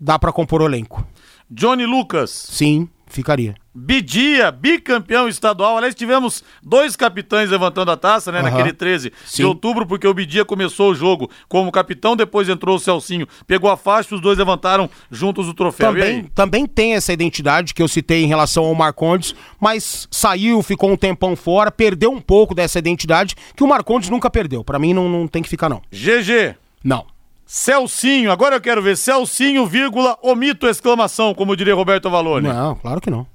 [0.00, 1.06] Dá para compor o elenco.
[1.50, 2.30] Johnny Lucas.
[2.30, 3.54] Sim, ficaria.
[3.74, 5.76] Bidia, bicampeão estadual.
[5.76, 8.38] Aliás, tivemos dois capitães levantando a taça, né?
[8.38, 8.50] Aham.
[8.50, 9.42] Naquele 13 Sim.
[9.42, 13.70] de outubro, porque o Bidia começou o jogo como capitão, depois entrou o Celcinho, pegou
[13.70, 15.92] a faixa e os dois levantaram juntos o troféu.
[15.92, 20.90] Também, também tem essa identidade que eu citei em relação ao Marcondes, mas saiu, ficou
[20.90, 24.62] um tempão fora, perdeu um pouco dessa identidade que o Marcondes nunca perdeu.
[24.62, 25.82] Pra mim não, não tem que ficar, não.
[25.90, 26.56] GG.
[26.82, 27.13] Não.
[27.46, 32.48] Celcinho, agora eu quero ver Celcinho, vírgula, omito exclamação, como diria Roberto Valone.
[32.48, 33.26] Não, claro que não.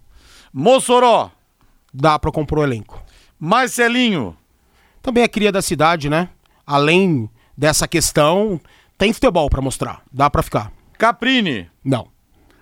[0.54, 1.32] Mossoró,
[1.94, 3.02] Dá pra compor o elenco.
[3.40, 4.36] Marcelinho,
[5.02, 6.30] Também é cria da cidade, né?
[6.66, 8.60] Além dessa questão,
[8.98, 10.02] tem futebol pra mostrar.
[10.12, 10.72] Dá pra ficar.
[10.98, 12.08] Caprini, Não.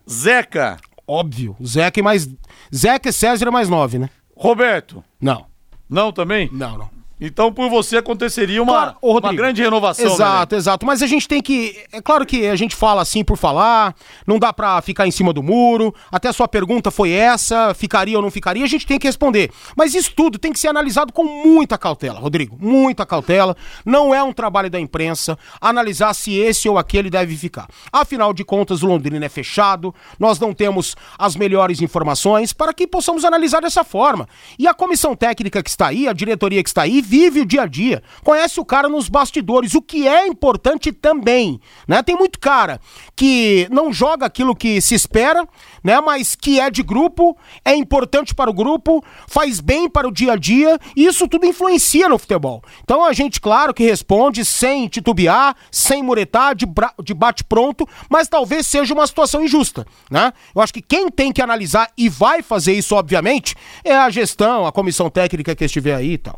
[0.10, 1.56] Zeca, Óbvio.
[1.66, 2.30] Zeca e mais.
[2.74, 4.10] Zeca e César é mais nove, né?
[4.36, 5.02] Roberto.
[5.22, 5.46] Não.
[5.90, 6.50] Não também?
[6.52, 6.90] Não, não.
[7.20, 10.06] Então por você aconteceria uma, Claro, ô, uma grande renovação.
[10.06, 10.86] né, Exato, exato.
[10.86, 11.76] Mas a gente tem que.
[11.92, 15.34] É claro que a gente fala assim por falar, não dá pra ficar em cima
[15.34, 15.94] do muro.
[16.12, 18.64] Até a sua pergunta foi essa: ficaria ou não ficaria?
[18.64, 19.50] A gente tem que responder.
[19.76, 22.56] Mas isso tudo tem que ser analisado com muita cautela, Rodrigo.
[22.60, 23.56] Muita cautela.
[23.84, 27.68] Não é um trabalho da imprensa analisar se esse ou aquele deve ficar.
[27.92, 32.86] Afinal de contas, o Londrina é fechado, nós não temos as melhores informações para que
[32.86, 34.28] possamos analisar dessa forma.
[34.60, 37.62] E a comissão técnica que está aí, a diretoria que está aí, vive o dia
[37.62, 42.04] a dia, conhece o cara nos bastidores, o que é importante também, né?
[42.04, 42.82] Tem muito cara
[43.16, 45.48] que não joga aquilo que se espera,
[45.82, 46.02] né?
[46.02, 50.34] Mas que é de grupo, é importante para o grupo, faz bem para o dia
[50.34, 52.62] a dia, e isso tudo influencia no futebol.
[52.84, 56.66] Então a gente, claro, que responde sem titubear, sem muretar, de,
[57.04, 60.34] de bate pronto, mas talvez seja uma situação injusta, né?
[60.54, 64.66] Eu acho que quem tem que analisar e vai fazer isso, obviamente, é a gestão,
[64.66, 66.38] a comissão técnica que estiver aí e tal.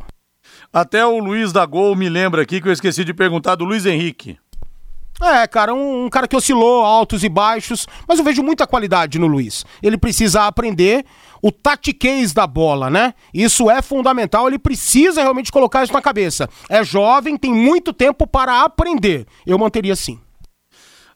[0.72, 3.88] Até o Luiz da Gol me lembra aqui que eu esqueci de perguntar do Luiz
[3.88, 4.38] Henrique.
[5.22, 9.20] É, cara, um, um cara que oscilou altos e baixos, mas eu vejo muita qualidade
[9.20, 9.66] no Luiz.
[9.82, 11.04] Ele precisa aprender
[11.42, 13.14] o tatiquez da bola, né?
[13.34, 16.48] Isso é fundamental, ele precisa realmente colocar isso na cabeça.
[16.70, 19.26] É jovem, tem muito tempo para aprender.
[19.46, 20.20] Eu manteria assim.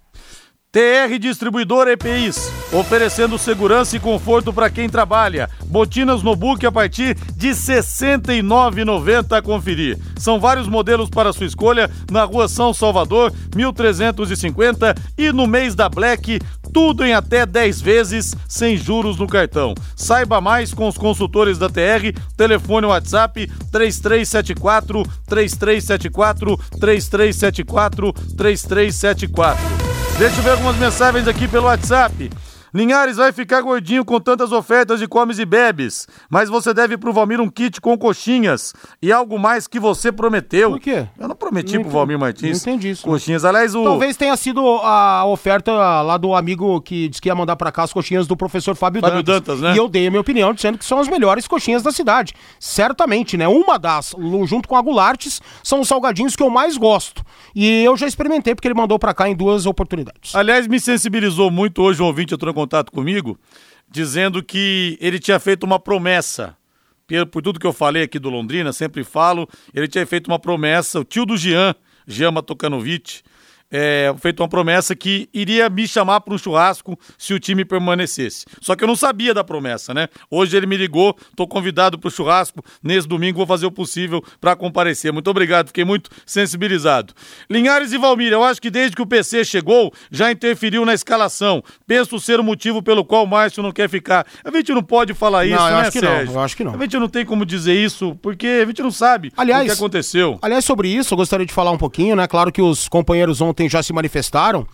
[0.71, 5.49] TR Distribuidor EPIs, oferecendo segurança e conforto para quem trabalha.
[5.65, 9.97] Botinas no book a partir de R$ 69,90 a conferir.
[10.15, 15.89] São vários modelos para sua escolha na Rua São Salvador, 1350 e no mês da
[15.89, 16.39] Black,
[16.71, 19.73] tudo em até 10 vezes sem juros no cartão.
[19.95, 29.88] Saiba mais com os consultores da TR, telefone WhatsApp 3374 3374 3374 3374.
[30.19, 32.29] Deixa eu ver algumas mensagens aqui pelo WhatsApp.
[32.73, 37.11] Linhares vai ficar gordinho com tantas ofertas de comes e bebes, mas você deve pro
[37.11, 40.71] Valmir um kit com coxinhas e algo mais que você prometeu.
[40.71, 41.07] Por quê?
[41.17, 42.65] Eu não prometi Não pro Valmir Martins.
[42.65, 43.03] não entendi isso.
[43.03, 43.43] Coxinhas.
[43.45, 43.83] Aliás, o.
[43.83, 47.83] Talvez tenha sido a oferta lá do amigo que disse que ia mandar pra cá
[47.83, 49.73] as coxinhas do professor Fábio, Fábio Dantas, né?
[49.73, 52.33] E eu dei a minha opinião dizendo que são as melhores coxinhas da cidade.
[52.59, 53.47] Certamente, né?
[53.47, 57.23] Uma das, junto com a Gulaartes, são os salgadinhos que eu mais gosto.
[57.55, 60.35] E eu já experimentei porque ele mandou pra cá em duas oportunidades.
[60.35, 63.39] Aliás, me sensibilizou muito hoje um ouvinte entrou contato comigo,
[63.89, 66.57] dizendo que ele tinha feito uma promessa.
[67.31, 70.99] Por, tudo que eu falei aqui do Londrina, sempre falo, ele tinha feito uma promessa,
[70.99, 71.73] o tio do Jean,
[72.05, 73.21] Jean Matokanovic,
[73.71, 78.45] é, feito uma promessa que iria me chamar para um churrasco se o time permanecesse.
[78.61, 80.07] Só que eu não sabia da promessa, né?
[80.29, 82.63] Hoje ele me ligou, tô convidado para o churrasco.
[82.83, 85.11] Nesse domingo vou fazer o possível para comparecer.
[85.13, 87.13] Muito obrigado, fiquei muito sensibilizado.
[87.49, 91.63] Linhares e Valmir, eu acho que desde que o PC chegou, já interferiu na escalação.
[91.85, 94.25] Penso ser o motivo pelo qual o Márcio não quer ficar.
[94.43, 96.33] A gente não pode falar isso, Não, eu né, acho que não, Sérgio?
[96.33, 96.73] eu acho que não.
[96.75, 99.71] A gente não tem como dizer isso, porque a gente não sabe Aliás, o que
[99.71, 100.39] aconteceu.
[100.41, 102.27] Aliás, sobre isso, eu gostaria de falar um pouquinho, né?
[102.27, 104.65] Claro que os companheiros ontem já se manifestaram.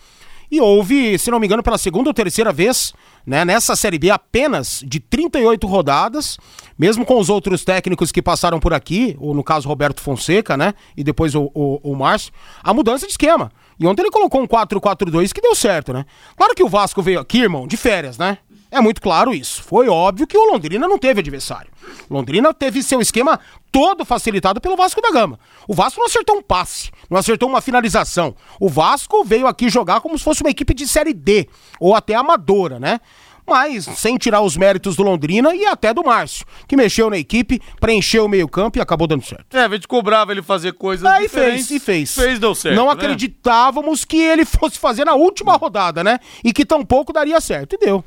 [0.52, 2.94] E houve, se não me engano, pela segunda ou terceira vez,
[3.26, 6.38] né, nessa Série B, apenas de 38 rodadas,
[6.78, 10.74] mesmo com os outros técnicos que passaram por aqui, ou no caso Roberto Fonseca, né,
[10.96, 12.32] e depois o, o, o Márcio,
[12.64, 13.52] a mudança de esquema.
[13.80, 16.06] E ontem ele colocou um 4-4-2 que deu certo, né?
[16.38, 18.38] Claro que o Vasco veio aqui, irmão, de férias, né?
[18.76, 19.64] É muito claro isso.
[19.64, 21.72] Foi óbvio que o Londrina não teve adversário.
[22.10, 23.40] Londrina teve seu esquema
[23.72, 25.40] todo facilitado pelo Vasco da Gama.
[25.66, 28.36] O Vasco não acertou um passe, não acertou uma finalização.
[28.60, 31.48] O Vasco veio aqui jogar como se fosse uma equipe de Série D,
[31.80, 33.00] ou até amadora, né?
[33.48, 37.62] Mas sem tirar os méritos do Londrina e até do Márcio, que mexeu na equipe,
[37.80, 39.56] preencheu o meio-campo e acabou dando certo.
[39.56, 41.68] É, a gente cobrava ele fazer coisas Aí diferentes.
[41.68, 42.16] fez, e fez.
[42.16, 42.76] Fez, deu certo.
[42.76, 42.92] Não né?
[42.92, 46.20] acreditávamos que ele fosse fazer na última rodada, né?
[46.44, 47.76] E que tampouco daria certo.
[47.76, 48.04] E deu.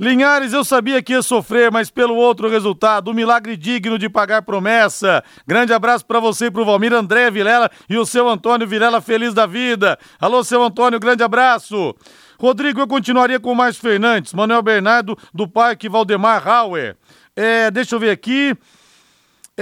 [0.00, 4.40] Linhares, eu sabia que ia sofrer, mas pelo outro resultado, um milagre digno de pagar
[4.40, 5.22] promessa.
[5.46, 9.34] Grande abraço pra você e pro Valmir André Vilela e o seu Antônio Vilela feliz
[9.34, 9.98] da vida.
[10.18, 11.94] Alô, seu Antônio, grande abraço.
[12.38, 16.96] Rodrigo, eu continuaria com o Márcio Fernandes, Manuel Bernardo do Parque Valdemar Hauer.
[17.36, 18.56] É, deixa eu ver aqui.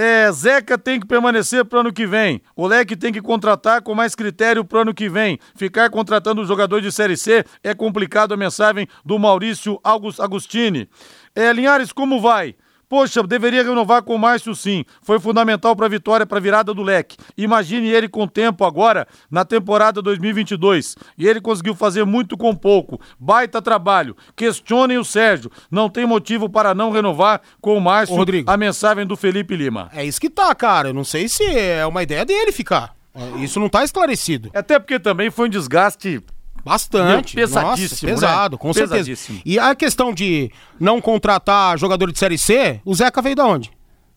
[0.01, 2.41] É, Zeca tem que permanecer pro ano que vem.
[2.55, 5.37] O Leque tem que contratar com mais critério pro ano que vem.
[5.57, 10.87] Ficar contratando jogador de Série C é complicado a mensagem do Maurício Agostini.
[11.35, 12.55] É, Linhares, como vai?
[12.89, 14.83] Poxa, deveria renovar com o Márcio sim.
[15.03, 17.15] Foi fundamental para a vitória, para a virada do leque.
[17.37, 20.95] Imagine ele com tempo agora na temporada 2022.
[21.15, 22.99] E ele conseguiu fazer muito com pouco.
[23.19, 24.17] Baita trabalho.
[24.35, 25.51] Questionem o Sérgio.
[25.69, 28.15] Não tem motivo para não renovar com o Márcio.
[28.15, 28.49] Ô, Rodrigo.
[28.49, 29.91] A mensagem do Felipe Lima.
[29.93, 30.89] É isso que tá, cara.
[30.89, 32.95] Eu não sei se é uma ideia dele ficar.
[33.39, 34.49] Isso não tá esclarecido.
[34.53, 36.21] Até porque também foi um desgaste.
[36.63, 37.35] Bastante.
[37.35, 38.59] Meu, pesadíssimo, Nossa, pesado, né?
[38.59, 39.11] com certeza.
[39.45, 43.71] E a questão de não contratar jogador de Série C, o Zeca veio da onde?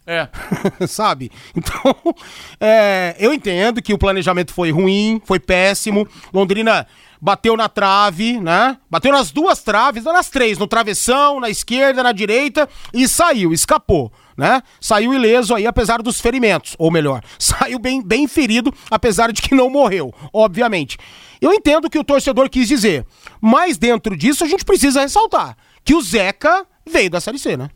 [0.07, 0.29] É.
[0.87, 1.31] Sabe?
[1.57, 1.97] Então,
[2.61, 6.07] é, eu entendo que o planejamento foi ruim, foi péssimo.
[6.33, 6.87] Londrina
[7.21, 8.77] bateu na trave, né?
[8.91, 13.53] Bateu nas duas traves, não nas três, no travessão, na esquerda, na direita e saiu,
[13.53, 14.63] escapou, né?
[14.81, 19.55] Saiu ileso aí, apesar dos ferimentos, ou melhor, saiu bem, bem ferido, apesar de que
[19.55, 20.97] não morreu, obviamente.
[21.41, 23.05] Eu entendo o que o torcedor quis dizer,
[23.41, 27.69] mas dentro disso a gente precisa ressaltar que o Zeca veio da Série C, né?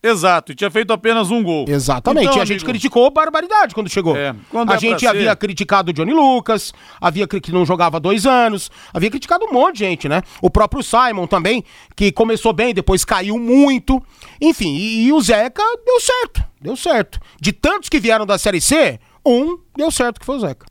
[0.00, 1.64] Exato, e tinha feito apenas um gol.
[1.68, 2.26] Exatamente.
[2.26, 4.16] Então, e a gente amigo, criticou barbaridade quando chegou.
[4.16, 7.66] É, quando a é gente ser- havia criticado o Johnny Lucas, havia cri- que não
[7.66, 10.22] jogava há dois anos, havia criticado um monte de gente, né?
[10.40, 11.64] O próprio Simon também,
[11.96, 14.00] que começou bem, depois caiu muito.
[14.40, 17.18] Enfim, e, e o Zeca deu certo, deu certo.
[17.40, 20.64] De tantos que vieram da Série C, um deu certo, que foi o Zeca.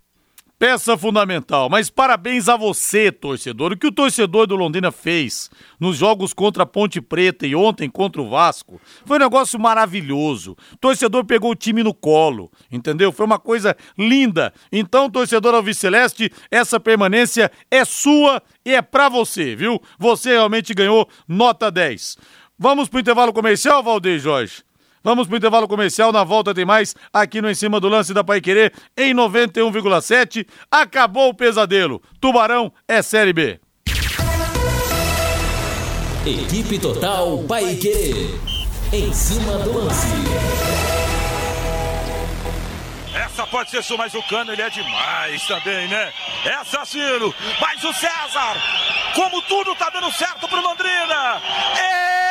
[0.59, 3.73] Peça fundamental, mas parabéns a você, torcedor.
[3.73, 7.87] O que o torcedor do Londrina fez nos jogos contra a Ponte Preta e ontem
[7.87, 10.57] contra o Vasco foi um negócio maravilhoso.
[10.73, 13.11] O torcedor pegou o time no colo, entendeu?
[13.11, 14.51] Foi uma coisa linda.
[14.71, 19.79] Então, torcedor Alviceleste, essa permanência é sua e é pra você, viu?
[19.99, 22.17] Você realmente ganhou nota 10.
[22.57, 24.66] Vamos pro intervalo comercial, Valdeir Jorge?
[25.07, 28.25] Vamos pro intervalo comercial, na volta tem mais aqui no Em Cima do Lance da
[28.25, 30.45] Pai Querer em 91,7.
[30.69, 32.01] Acabou o pesadelo.
[32.19, 33.57] Tubarão é Série B.
[36.25, 38.37] Equipe Total Paique.
[38.91, 40.07] Em cima do lance.
[43.15, 46.11] Essa pode ser sua, mas o Cano ele é demais também, né?
[46.43, 47.33] É assassino.
[47.61, 48.57] Mas o César,
[49.15, 51.41] como tudo tá dando certo pro Londrina.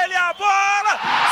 [0.04, 1.25] Ele a bola.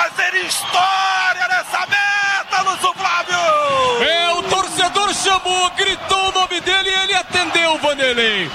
[0.00, 4.02] Fazer história nessa meta, Lúcio Flávio!
[4.02, 8.50] É, o torcedor chamou, gritou o nome dele e ele atendeu, Vanderlei.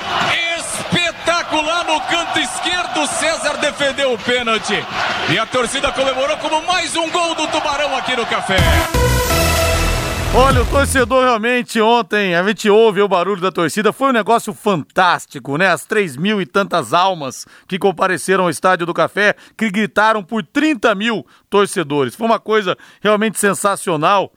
[0.58, 4.84] Espetacular no canto esquerdo, César defendeu o pênalti.
[5.30, 8.58] E a torcida comemorou como mais um gol do Tubarão aqui no Café.
[10.38, 14.54] Olha, o torcedor realmente ontem, a gente ouve o barulho da torcida, foi um negócio
[14.54, 15.70] fantástico, né?
[15.70, 20.44] As três mil e tantas almas que compareceram ao Estádio do Café, que gritaram por
[20.44, 22.16] 30 mil torcedores.
[22.16, 24.34] Foi uma coisa realmente sensacional.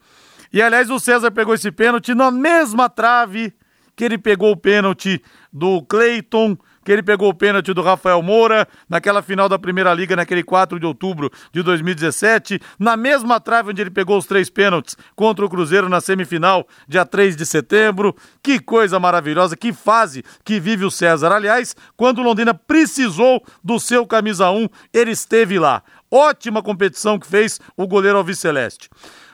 [0.52, 3.52] E aliás, o César pegou esse pênalti na mesma trave
[3.96, 5.20] que ele pegou o pênalti
[5.52, 6.56] do Cleiton,
[6.88, 10.80] que ele pegou o pênalti do Rafael Moura naquela final da Primeira Liga, naquele 4
[10.80, 15.50] de outubro de 2017, na mesma trave onde ele pegou os três pênaltis contra o
[15.50, 18.16] Cruzeiro na semifinal, dia 3 de setembro.
[18.42, 21.30] Que coisa maravilhosa, que fase que vive o César.
[21.30, 25.82] Aliás, quando o Londrina precisou do seu camisa 1, ele esteve lá.
[26.10, 28.88] Ótima competição que fez o goleiro Alves Celeste.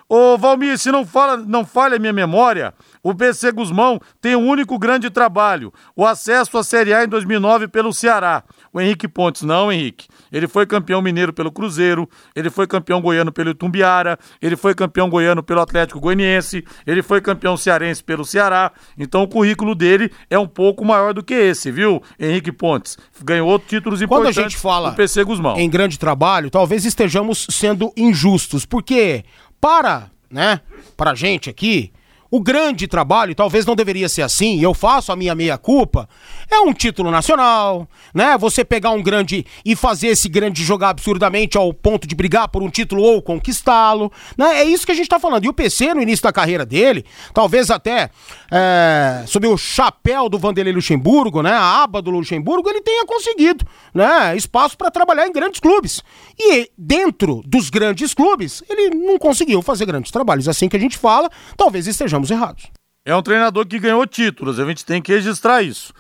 [0.09, 4.46] Ô Valmir, se não, fala, não falha a minha memória, o PC Guzmão tem um
[4.46, 8.42] único grande trabalho, o acesso à Série A em 2009 pelo Ceará.
[8.72, 10.09] O Henrique Pontes, não, Henrique.
[10.32, 15.09] Ele foi campeão mineiro pelo Cruzeiro, ele foi campeão goiano pelo Itumbiara, ele foi campeão
[15.09, 18.72] goiano pelo Atlético Goianiense, ele foi campeão cearense pelo Ceará.
[18.98, 22.98] Então o currículo dele é um pouco maior do que esse, viu, Henrique Pontes?
[23.22, 25.57] Ganhou outros títulos Quando importantes a gente fala PC Guzmão.
[25.57, 29.24] em grande trabalho, talvez estejamos sendo injustos, porque
[29.64, 30.60] para, né,
[30.94, 31.90] para gente aqui,
[32.35, 36.09] o grande trabalho, talvez não deveria ser assim, eu faço a minha meia-culpa,
[36.51, 38.37] é um título nacional, né?
[38.39, 42.61] Você pegar um grande e fazer esse grande jogar absurdamente ao ponto de brigar por
[42.61, 44.62] um título ou conquistá-lo, né?
[44.62, 45.45] É isso que a gente tá falando.
[45.45, 48.11] E o PC, no início da carreira dele, talvez até
[48.51, 51.53] é, sob o chapéu do Vanderlei Luxemburgo, né?
[51.53, 53.64] A aba do Luxemburgo, ele tenha conseguido,
[53.95, 54.37] né?
[54.37, 56.03] Espaço para trabalhar em grandes clubes.
[56.37, 60.49] E dentro dos grandes clubes, ele não conseguiu fazer grandes trabalhos.
[60.49, 62.70] Assim que a gente fala, talvez estejamos errados.
[63.05, 65.93] É um treinador que ganhou títulos, a gente tem que registrar isso.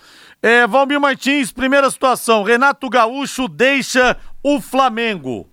[0.42, 2.42] É, Valmir Martins, primeira situação.
[2.42, 5.48] Renato Gaúcho deixa o Flamengo.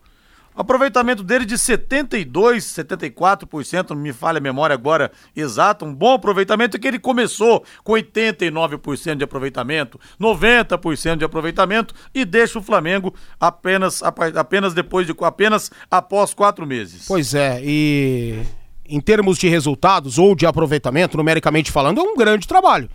[0.54, 6.78] Aproveitamento dele de 72, 74%, não me falha a memória agora exata, um bom aproveitamento
[6.78, 14.04] que ele começou com 89% de aproveitamento, 90% de aproveitamento e deixa o Flamengo apenas,
[14.04, 17.06] apenas depois de apenas após quatro meses.
[17.08, 18.42] Pois é, e
[18.92, 22.90] em termos de resultados ou de aproveitamento, numericamente falando, é um grande trabalho.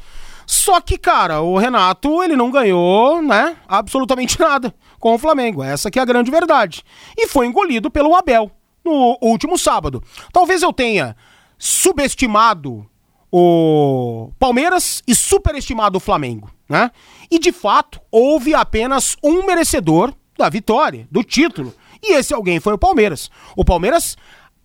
[0.46, 5.62] Só que, cara, o Renato, ele não ganhou, né, absolutamente nada com o Flamengo.
[5.62, 6.84] Essa que é a grande verdade.
[7.16, 8.50] E foi engolido pelo Abel
[8.84, 10.02] no último sábado.
[10.32, 11.16] Talvez eu tenha
[11.58, 12.86] subestimado
[13.30, 16.92] o Palmeiras e superestimado o Flamengo, né?
[17.30, 21.74] E de fato, houve apenas um merecedor da vitória, do título.
[22.02, 23.30] E esse alguém foi o Palmeiras.
[23.56, 24.16] O Palmeiras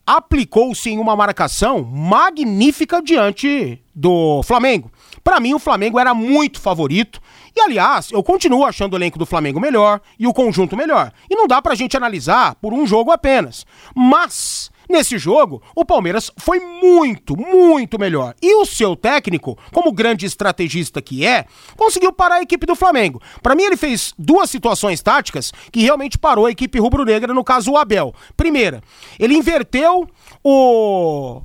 [0.05, 4.91] aplicou-se em uma marcação magnífica diante do Flamengo.
[5.23, 7.21] Para mim, o Flamengo era muito favorito.
[7.55, 11.11] E, aliás, eu continuo achando o elenco do Flamengo melhor e o conjunto melhor.
[11.29, 13.65] E não dá pra gente analisar por um jogo apenas.
[13.93, 18.35] Mas, nesse jogo, o Palmeiras foi muito, muito melhor.
[18.41, 23.21] E o seu técnico, como grande estrategista que é, conseguiu parar a equipe do Flamengo.
[23.41, 27.71] Para mim, ele fez duas situações táticas que realmente parou a equipe rubro-negra, no caso
[27.71, 28.13] o Abel.
[28.37, 28.81] Primeira,
[29.17, 30.07] ele inverteu
[30.43, 31.41] o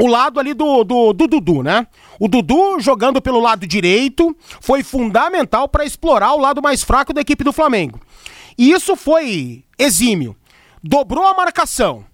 [0.00, 1.86] o lado ali do, do, do, Dudu, né?
[2.20, 7.20] O Dudu jogando pelo lado direito foi fundamental para explorar o lado mais fraco da
[7.20, 8.00] equipe do Flamengo.
[8.56, 10.36] E isso foi exímio.
[10.82, 12.04] Dobrou a marcação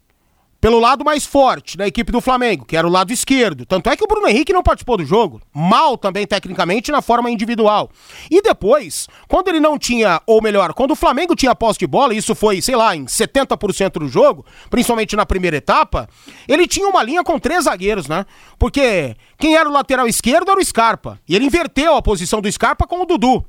[0.65, 3.67] pelo lado mais forte da equipe do Flamengo, que era o lado esquerdo.
[3.67, 5.43] Tanto é que o Bruno Henrique não participou do jogo.
[5.53, 7.91] Mal também, tecnicamente, na forma individual.
[8.31, 12.15] E depois, quando ele não tinha, ou melhor, quando o Flamengo tinha posse de bola,
[12.15, 16.09] isso foi, sei lá, em 70% do jogo, principalmente na primeira etapa,
[16.49, 18.25] ele tinha uma linha com três zagueiros, né?
[18.59, 21.21] Porque quem era o lateral esquerdo era o Scarpa.
[21.29, 23.45] E ele inverteu a posição do Scarpa com o Dudu.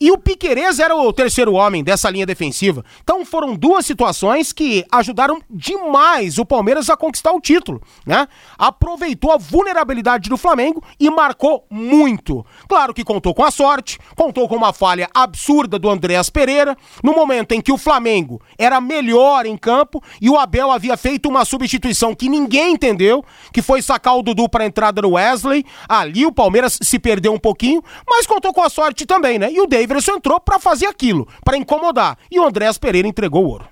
[0.00, 2.84] E o Piquerez era o terceiro homem dessa linha defensiva.
[3.02, 8.28] Então foram duas situações que ajudaram demais o Palmeiras a conquistar o título, né?
[8.56, 12.44] Aproveitou a vulnerabilidade do Flamengo e marcou muito.
[12.68, 17.12] Claro que contou com a sorte, contou com uma falha absurda do Andréas Pereira, no
[17.12, 21.44] momento em que o Flamengo era melhor em campo e o Abel havia feito uma
[21.44, 25.64] substituição que ninguém entendeu, que foi sacar o Dudu para a entrada do Wesley.
[25.88, 29.50] Ali o Palmeiras se perdeu um pouquinho, mas contou com a sorte também, né?
[29.50, 32.18] E o Davidson entrou para fazer aquilo, para incomodar.
[32.30, 33.64] E o Andréas Pereira entregou o ouro.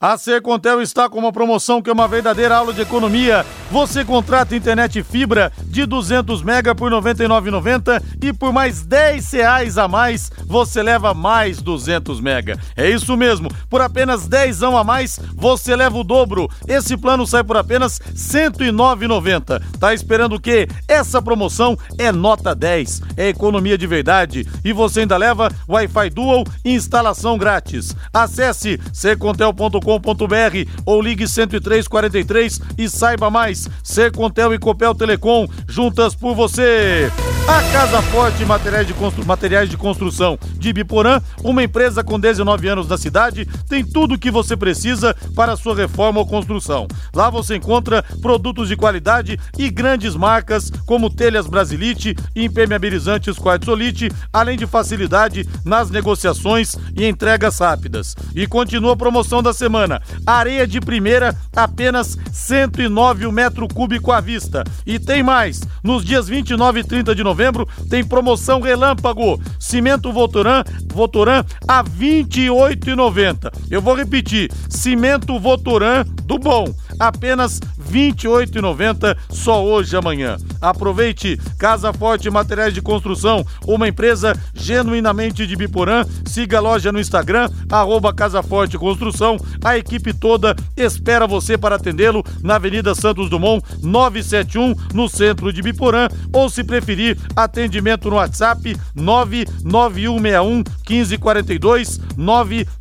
[0.00, 3.44] A Secontel está com uma promoção que é uma verdadeira aula de economia.
[3.70, 9.78] Você contrata internet fibra de 200 mega por R$ 99,90 e por mais 10 reais
[9.78, 12.58] a mais você leva mais 200 mega.
[12.76, 16.48] É isso mesmo, por apenas 10 a mais você leva o dobro.
[16.68, 19.62] Esse plano sai por apenas R$ 109,90.
[19.78, 20.68] Tá esperando o quê?
[20.86, 26.44] Essa promoção é nota 10, é economia de verdade e você ainda leva Wi-Fi Dual
[26.64, 27.96] e instalação grátis.
[28.12, 33.68] Acesse secontel.com Copel.com.br ou ligue 10343 e saiba mais.
[33.82, 37.10] Secontel e Copel Telecom, juntas por você.
[37.46, 39.22] A Casa Forte Materiais de, Constru...
[39.26, 44.18] Materiais de Construção de Biporã, uma empresa com 19 anos na cidade, tem tudo o
[44.18, 46.88] que você precisa para sua reforma ou construção.
[47.14, 54.10] Lá você encontra produtos de qualidade e grandes marcas como telhas Brasilite e impermeabilizantes Quartzolite,
[54.32, 58.16] além de facilidade nas negociações e entregas rápidas.
[58.34, 60.02] E continua a promoção da semana.
[60.26, 64.64] Areia de primeira, apenas 109 metro cúbico à vista.
[64.84, 69.40] E tem mais, nos dias 29 e 30 de novembro, tem promoção relâmpago.
[69.60, 71.88] Cimento Votoran, Votoran a R$
[72.24, 73.52] 28,90.
[73.70, 80.36] Eu vou repetir, cimento Votoran do bom, apenas R$ 28,90 só hoje e amanhã.
[80.60, 86.04] Aproveite Casa Forte Materiais de Construção, uma empresa genuinamente de Biporã.
[86.24, 89.36] Siga a loja no Instagram, arroba Casa Forte Construção.
[89.62, 95.62] A equipe toda espera você para atendê-lo na Avenida Santos Dumont, 971, no centro de
[95.62, 96.08] Biporã.
[96.32, 102.74] Ou se preferir, atendimento no WhatsApp 99161 1542 96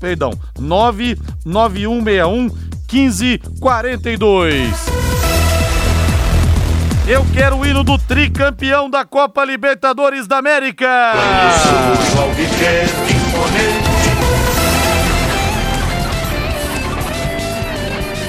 [0.00, 4.72] perdão 99161 1542
[7.08, 11.12] eu quero o hino do tricampeão da Copa Libertadores da América.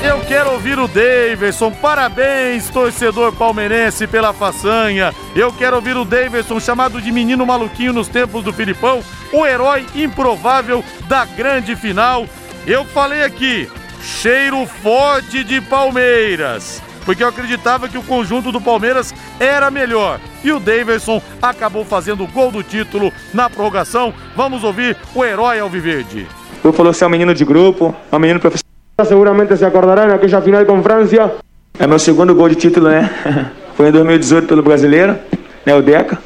[0.04, 1.72] Eu quero ouvir o Davidson.
[1.72, 5.14] Parabéns, torcedor palmeirense, pela façanha.
[5.36, 9.02] Eu quero ouvir o Davidson, chamado de menino maluquinho nos tempos do Filipão,
[9.32, 12.28] o herói improvável da grande final.
[12.68, 13.70] Eu falei aqui,
[14.06, 20.20] cheiro forte de Palmeiras, porque eu acreditava que o conjunto do Palmeiras era melhor.
[20.44, 24.14] E o Davidson acabou fazendo o gol do título na prorrogação.
[24.36, 26.28] Vamos ouvir o herói Alviverde.
[26.64, 28.66] Eu falou que é um menino de grupo, é um menino profissional.
[29.06, 31.36] Seguramente se acordará naquela final com França.
[31.78, 33.10] É meu segundo gol de título, né?
[33.76, 35.18] Foi em 2018 pelo brasileiro,
[35.66, 35.76] né?
[35.76, 36.18] O Deca.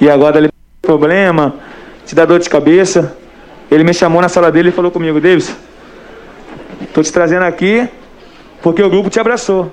[0.00, 0.48] E agora ele
[0.82, 1.54] problema,
[2.06, 3.14] te dá dor de cabeça.
[3.70, 5.54] Ele me chamou na sala dele e falou comigo, Davis,
[6.98, 7.88] tô te trazendo aqui
[8.60, 9.72] porque o grupo te abraçou.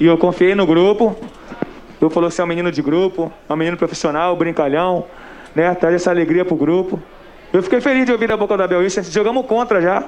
[0.00, 1.16] E eu confiei no grupo.
[2.00, 5.04] Eu falou você é um menino de grupo, é um menino profissional, brincalhão,
[5.54, 5.72] né?
[5.76, 7.00] Traz essa alegria pro grupo.
[7.52, 9.00] Eu fiquei feliz de ouvir da boca da Bel isso.
[9.04, 10.04] Jogamos contra já.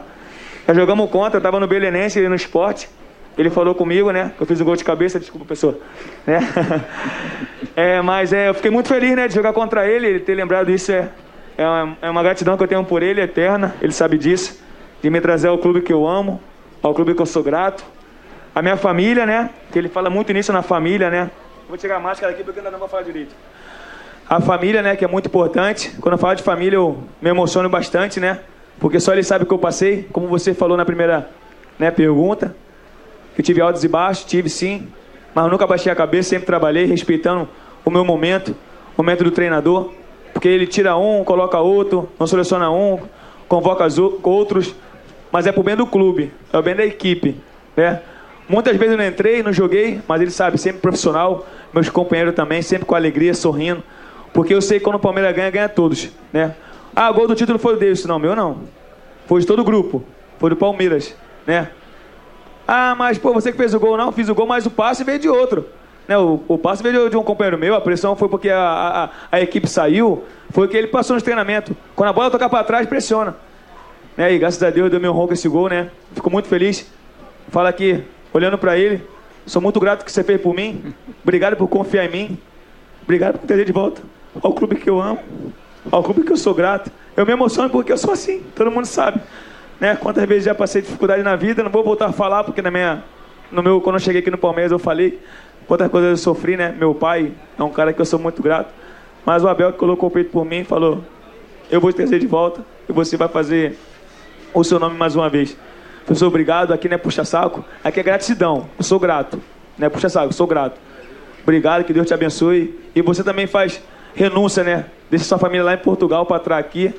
[0.67, 2.89] Já jogamos contra, eu tava no Belenense no esporte.
[3.39, 4.33] Ele falou comigo, né?
[4.41, 5.79] Eu fiz o gol de cabeça, desculpa, pessoa.
[6.27, 6.41] Né?
[7.77, 10.69] é, mas é, eu fiquei muito feliz, né, de jogar contra ele, ele ter lembrado
[10.69, 11.11] isso é,
[11.57, 13.73] é uma, é uma gratidão que eu tenho por ele, eterna.
[13.81, 14.61] Ele sabe disso.
[15.03, 16.41] De me trazer ao clube que eu amo,
[16.83, 17.85] ao clube que eu sou grato.
[18.55, 19.51] A minha família, né?
[19.73, 21.31] Que ele fala muito nisso na família, né?
[21.69, 23.35] Vou tirar a máscara aqui porque ainda não vou falar direito.
[24.29, 25.97] A família, né, que é muito importante.
[26.01, 28.41] Quando eu falo de família, eu me emociono bastante, né?
[28.79, 31.29] Porque só ele sabe o que eu passei, como você falou na primeira
[31.79, 32.55] né, pergunta.
[33.35, 34.89] Que tive altos e baixos, tive sim,
[35.35, 37.49] mas nunca baixei a cabeça, sempre trabalhei respeitando
[37.85, 38.55] o meu momento,
[38.97, 39.93] o momento do treinador,
[40.33, 42.99] porque ele tira um, coloca outro, não seleciona um,
[43.49, 43.87] convoca
[44.23, 44.75] outros,
[45.31, 47.37] mas é pro bem do clube, é o bem da equipe,
[47.77, 48.01] né?
[48.49, 52.63] Muitas vezes eu não entrei, não joguei, mas ele sabe, sempre profissional, meus companheiros também,
[52.63, 53.83] sempre com alegria, sorrindo,
[54.33, 56.55] porque eu sei que quando o Palmeiras ganha, ganha todos, né?
[56.95, 58.05] Ah, o gol do título foi o Davis.
[58.05, 58.59] Não, meu não.
[59.27, 60.03] Foi de todo o grupo.
[60.39, 61.15] Foi do Palmeiras,
[61.47, 61.69] né?
[62.67, 65.05] Ah, mas pô, você que fez o gol, não, fiz o gol, mas o passe
[65.05, 65.67] veio de outro.
[66.07, 69.37] Né, o, o passe veio de, um companheiro meu, a pressão foi porque a, a,
[69.37, 71.77] a equipe saiu, foi que ele passou nos treinamentos.
[71.95, 73.37] Quando a bola tocar para trás, pressiona.
[74.21, 75.89] Né, e graças a Deus deu meu ronco esse gol, né?
[76.15, 76.87] Fico muito feliz.
[77.49, 78.05] Fala aqui,
[78.35, 79.03] olhando para ele,
[79.47, 80.93] sou muito grato que você fez por mim.
[81.23, 82.39] Obrigado por confiar em mim.
[83.03, 84.03] Obrigado por ter de volta
[84.43, 85.21] ao clube que eu amo.
[85.91, 86.93] ao clube que eu sou grato.
[87.17, 89.23] Eu me emociono porque eu sou assim, todo mundo sabe.
[89.81, 89.97] Né?
[89.97, 93.03] Quantas vezes já passei dificuldade na vida, não vou voltar a falar porque na minha,
[93.51, 95.19] no meu, quando eu cheguei aqui no Palmeiras eu falei
[95.67, 96.77] quantas coisas eu sofri, né?
[96.79, 98.71] Meu pai é um cara que eu sou muito grato.
[99.25, 101.03] Mas o Abel que colocou o peito por mim falou:
[101.71, 103.79] Eu vou te trazer de volta e você vai fazer
[104.53, 105.57] o seu nome mais uma vez.
[106.05, 106.73] Professor, obrigado.
[106.73, 108.69] Aqui não é puxa-saco, aqui é gratidão.
[108.79, 109.41] Eu sou grato.
[109.79, 110.79] Não é puxa-saco, eu sou grato.
[111.43, 112.79] Obrigado, que Deus te abençoe.
[112.95, 113.81] E você também faz
[114.15, 114.87] renúncia, né?
[115.11, 116.95] Deixa sua família lá em Portugal para trás aqui,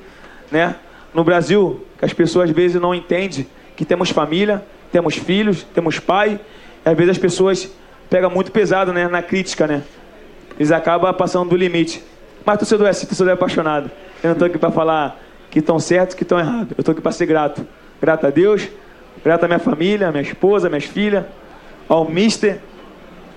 [0.51, 0.75] né?
[1.13, 3.45] No Brasil, que as pessoas às vezes não entendem
[3.75, 6.39] que temos família, temos filhos, temos pai.
[6.85, 7.69] E às vezes as pessoas
[8.09, 9.07] pegam muito pesado, né?
[9.07, 9.83] Na crítica, né?
[10.57, 12.03] Eles acabam passando do limite.
[12.45, 13.91] Mas torcedor é assim, torcedor é apaixonado.
[14.23, 15.19] Eu não estou aqui para falar
[15.51, 16.71] que estão certos, que estão errados.
[16.71, 17.67] Eu estou aqui para ser grato.
[18.01, 18.67] Grato a Deus,
[19.23, 21.23] grato à minha família, minha esposa, minhas filhas,
[21.87, 22.59] ao Mister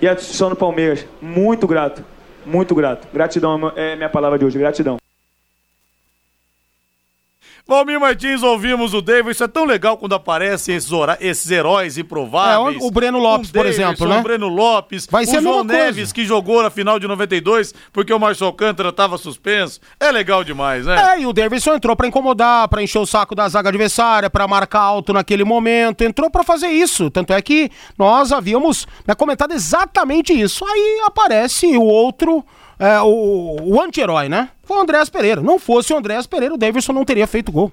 [0.01, 1.05] e à instituição do Palmeiras.
[1.21, 2.03] Muito grato,
[2.43, 3.07] muito grato.
[3.13, 5.04] Gratidão é minha palavra de hoje, gratidão.
[7.67, 9.31] Valmir Martins, ouvimos o David.
[9.31, 12.79] Isso é tão legal quando aparecem esses, esses heróis improváveis.
[12.79, 14.19] É, o Breno Lopes, por exemplo, né?
[14.19, 16.13] O Breno Lopes, Vai ser o João Neves, coisa.
[16.13, 19.79] que jogou na final de 92 porque o Marcelo Alcântara estava suspenso.
[19.99, 21.15] É legal demais, né?
[21.15, 24.47] É, e o Davidson entrou pra incomodar, pra encher o saco da zaga adversária, pra
[24.47, 27.09] marcar alto naquele momento, entrou pra fazer isso.
[27.09, 30.63] Tanto é que nós havíamos né, comentado exatamente isso.
[30.67, 32.45] Aí aparece o outro,
[32.79, 34.49] é, o, o anti-herói, né?
[34.63, 35.41] Foi o Andréas Pereira.
[35.41, 37.71] Não fosse o Andréas Pereira, o Davidson não teria feito gol.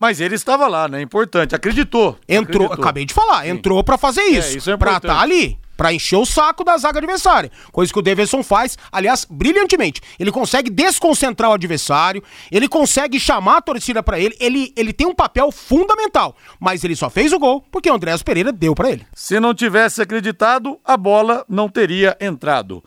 [0.00, 1.02] Mas ele estava lá, né?
[1.02, 1.54] Importante.
[1.56, 2.16] Acreditou.
[2.28, 2.84] Entrou, Acreditou.
[2.84, 4.58] acabei de falar, entrou pra fazer isso.
[4.58, 5.10] isso é pra importante.
[5.12, 5.58] estar ali.
[5.76, 7.52] Pra encher o saco da zaga adversária.
[7.70, 10.00] Coisa que o Davidson faz, aliás, brilhantemente.
[10.18, 12.20] Ele consegue desconcentrar o adversário,
[12.50, 16.36] ele consegue chamar a torcida pra ele, ele, ele tem um papel fundamental.
[16.58, 19.06] Mas ele só fez o gol porque o Andréas Pereira deu pra ele.
[19.14, 22.82] Se não tivesse acreditado, a bola não teria entrado.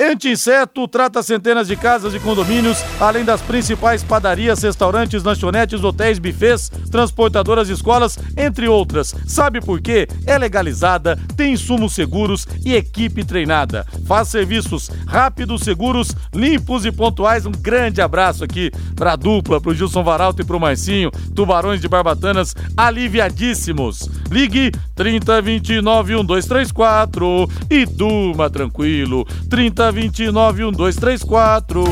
[0.00, 6.70] Anti-inseto trata centenas de casas e condomínios, além das principais padarias, restaurantes, lanchonetes, hotéis, bufês,
[6.90, 9.14] transportadoras, escolas, entre outras.
[9.26, 10.08] Sabe por quê?
[10.26, 13.86] É legalizada, tem insumos seguros e equipe treinada.
[14.06, 17.44] Faz serviços rápidos, seguros, limpos e pontuais.
[17.44, 22.56] Um grande abraço aqui pra dupla, pro Gilson Varalto e pro Marcinho, Tubarões de Barbatanas,
[22.74, 24.08] aliviadíssimos.
[24.30, 29.26] Ligue 3029 1234 e durma tranquilo.
[29.92, 31.84] 3029 1234.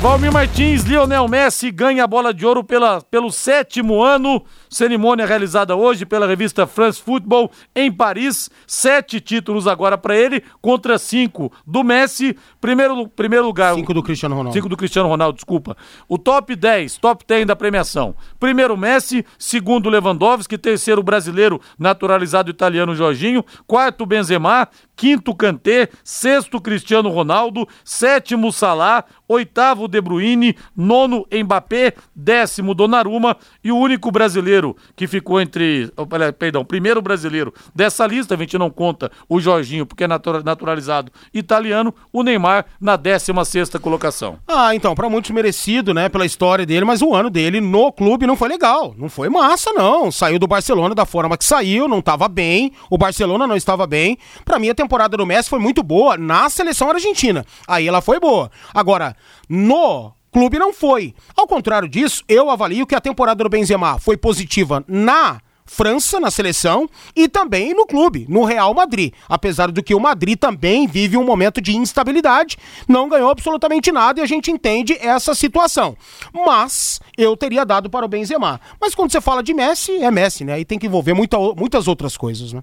[0.00, 4.44] Valmir Martins, Lionel Messi ganha a bola de ouro pela, pelo sétimo ano.
[4.68, 8.50] Cerimônia realizada hoje pela revista France Football em Paris.
[8.66, 12.36] Sete títulos agora para ele, contra cinco do Messi.
[12.60, 13.74] Primeiro, primeiro lugar.
[13.74, 14.54] Cinco do Cristiano Ronaldo.
[14.54, 15.76] Cinco do Cristiano Ronaldo, desculpa.
[16.06, 18.14] O top 10, top 10 da premiação.
[18.38, 27.10] Primeiro Messi, segundo Lewandowski, terceiro brasileiro naturalizado italiano Jorginho, quarto Benzema, quinto Kanté, sexto Cristiano
[27.10, 35.06] Ronaldo, sétimo Salah, oitavo De Bruyne, nono Mbappé, décimo Donnarumma e o único brasileiro que
[35.06, 36.06] ficou entre, oh,
[36.38, 41.12] perdão, primeiro brasileiro dessa lista, a gente não conta o Jorginho porque é natura- naturalizado
[41.34, 44.38] italiano, o Neymar na décima sexta colocação.
[44.48, 48.26] Ah, então, pra muitos merecido, né, pela história dele, mas o ano dele no clube
[48.26, 48.94] não foi legal.
[48.96, 50.10] Não foi massa, não.
[50.10, 52.72] Saiu do Barcelona da forma que saiu, não tava bem.
[52.88, 54.16] O Barcelona não estava bem.
[54.44, 57.44] Pra mim, a temporada do Messi foi muito boa na seleção argentina.
[57.66, 58.50] Aí ela foi boa.
[58.72, 59.16] Agora,
[59.48, 61.12] no clube não foi.
[61.36, 66.30] Ao contrário disso, eu avalio que a temporada do Benzema foi positiva na França na
[66.30, 69.12] seleção e também no clube, no Real Madrid.
[69.28, 72.56] Apesar do que o Madrid também vive um momento de instabilidade,
[72.86, 75.96] não ganhou absolutamente nada e a gente entende essa situação.
[76.32, 78.60] Mas eu teria dado para o Benzema.
[78.80, 80.54] Mas quando você fala de Messi, é Messi, né?
[80.54, 82.60] Aí tem que envolver muita, muitas outras coisas, né?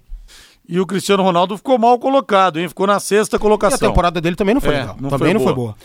[0.68, 2.68] E o Cristiano Ronaldo ficou mal colocado, hein?
[2.70, 3.78] Ficou na sexta E a colocação.
[3.90, 4.98] temporada dele também não foi É, legal.
[5.00, 5.68] não também foi não foi boa.
[5.68, 5.76] boa.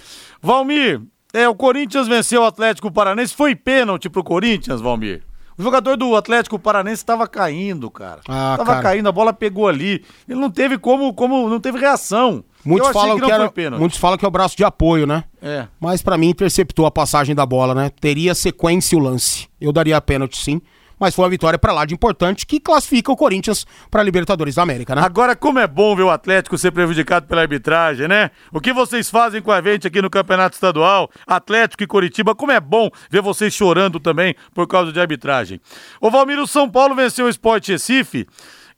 [0.41, 1.01] Valmir,
[1.33, 3.35] é, o Corinthians venceu o Atlético Paranense.
[3.35, 5.22] Foi pênalti pro Corinthians, Valmir.
[5.59, 8.20] O jogador do Atlético Paranense estava caindo, cara.
[8.29, 8.83] Ah, tava cara.
[8.83, 10.05] caindo, a bola pegou ali.
[10.29, 12.45] Ele não teve como, como não teve reação.
[12.64, 15.24] Muitos falam que que, era, muitos falam que é o braço de apoio, né?
[15.43, 15.66] É.
[15.81, 17.91] Mas pra mim interceptou a passagem da bola, né?
[18.01, 19.49] Teria sequência o lance.
[19.61, 20.61] Eu daria a pênalti sim,
[20.99, 24.62] mas foi uma vitória pra lá de importante que classifica o Corinthians pra Libertadores da
[24.62, 25.03] América, né?
[25.03, 28.30] Agora, como é bom ver o Atlético ser prejudicado pela arbitragem, né?
[28.53, 32.53] O que vocês fazem com a gente aqui no Campeonato Estadual, Atlético e Coritiba, como
[32.53, 35.61] é bom ver vocês chorando também por causa de arbitragem.
[36.01, 38.26] O Valmir, o São Paulo venceu o Sport Recife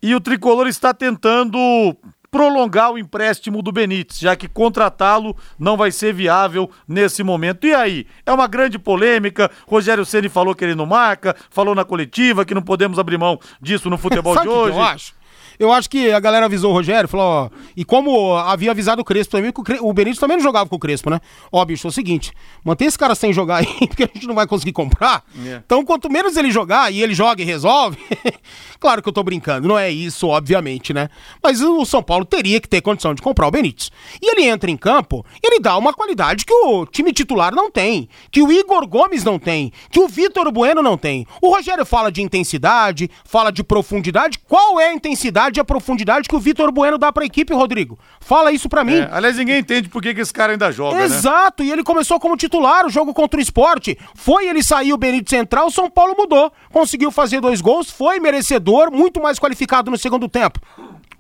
[0.03, 1.97] e o Tricolor está tentando
[2.31, 7.67] prolongar o empréstimo do Benítez, já que contratá-lo não vai ser viável nesse momento.
[7.67, 8.07] E aí?
[8.25, 9.51] É uma grande polêmica.
[9.67, 13.39] Rogério Ceni falou que ele não marca, falou na coletiva que não podemos abrir mão
[13.61, 14.77] disso no futebol de o que hoje.
[14.77, 15.20] eu acho?
[15.61, 19.05] Eu acho que a galera avisou o Rogério, falou, ó, e como havia avisado o
[19.05, 21.21] Crespo também, que o, Cre- o Benítez também não jogava com o Crespo, né?
[21.53, 22.33] Ó, bicho, é o seguinte,
[22.65, 25.23] mantém esse cara sem jogar aí, porque a gente não vai conseguir comprar.
[25.47, 25.61] É.
[25.65, 27.99] Então, quanto menos ele jogar e ele joga e resolve,
[28.81, 31.11] claro que eu tô brincando, não é isso, obviamente, né?
[31.43, 33.91] Mas o São Paulo teria que ter condição de comprar o Benítez.
[34.23, 38.09] E ele entra em campo, ele dá uma qualidade que o time titular não tem,
[38.31, 41.27] que o Igor Gomes não tem, que o Vitor Bueno não tem.
[41.43, 44.39] O Rogério fala de intensidade, fala de profundidade.
[44.49, 47.99] Qual é a intensidade e a profundidade que o Vitor Bueno dá pra equipe, Rodrigo?
[48.21, 48.97] Fala isso pra mim.
[48.97, 51.05] É, aliás, ninguém entende por que, que esse cara ainda joga, né?
[51.05, 53.99] Exato, e ele começou como titular o jogo contra o esporte.
[54.15, 56.53] Foi ele sair o Benítez central, o São Paulo mudou.
[56.73, 60.61] Conseguiu fazer dois gols, foi merecedor, muito mais qualificado no segundo tempo.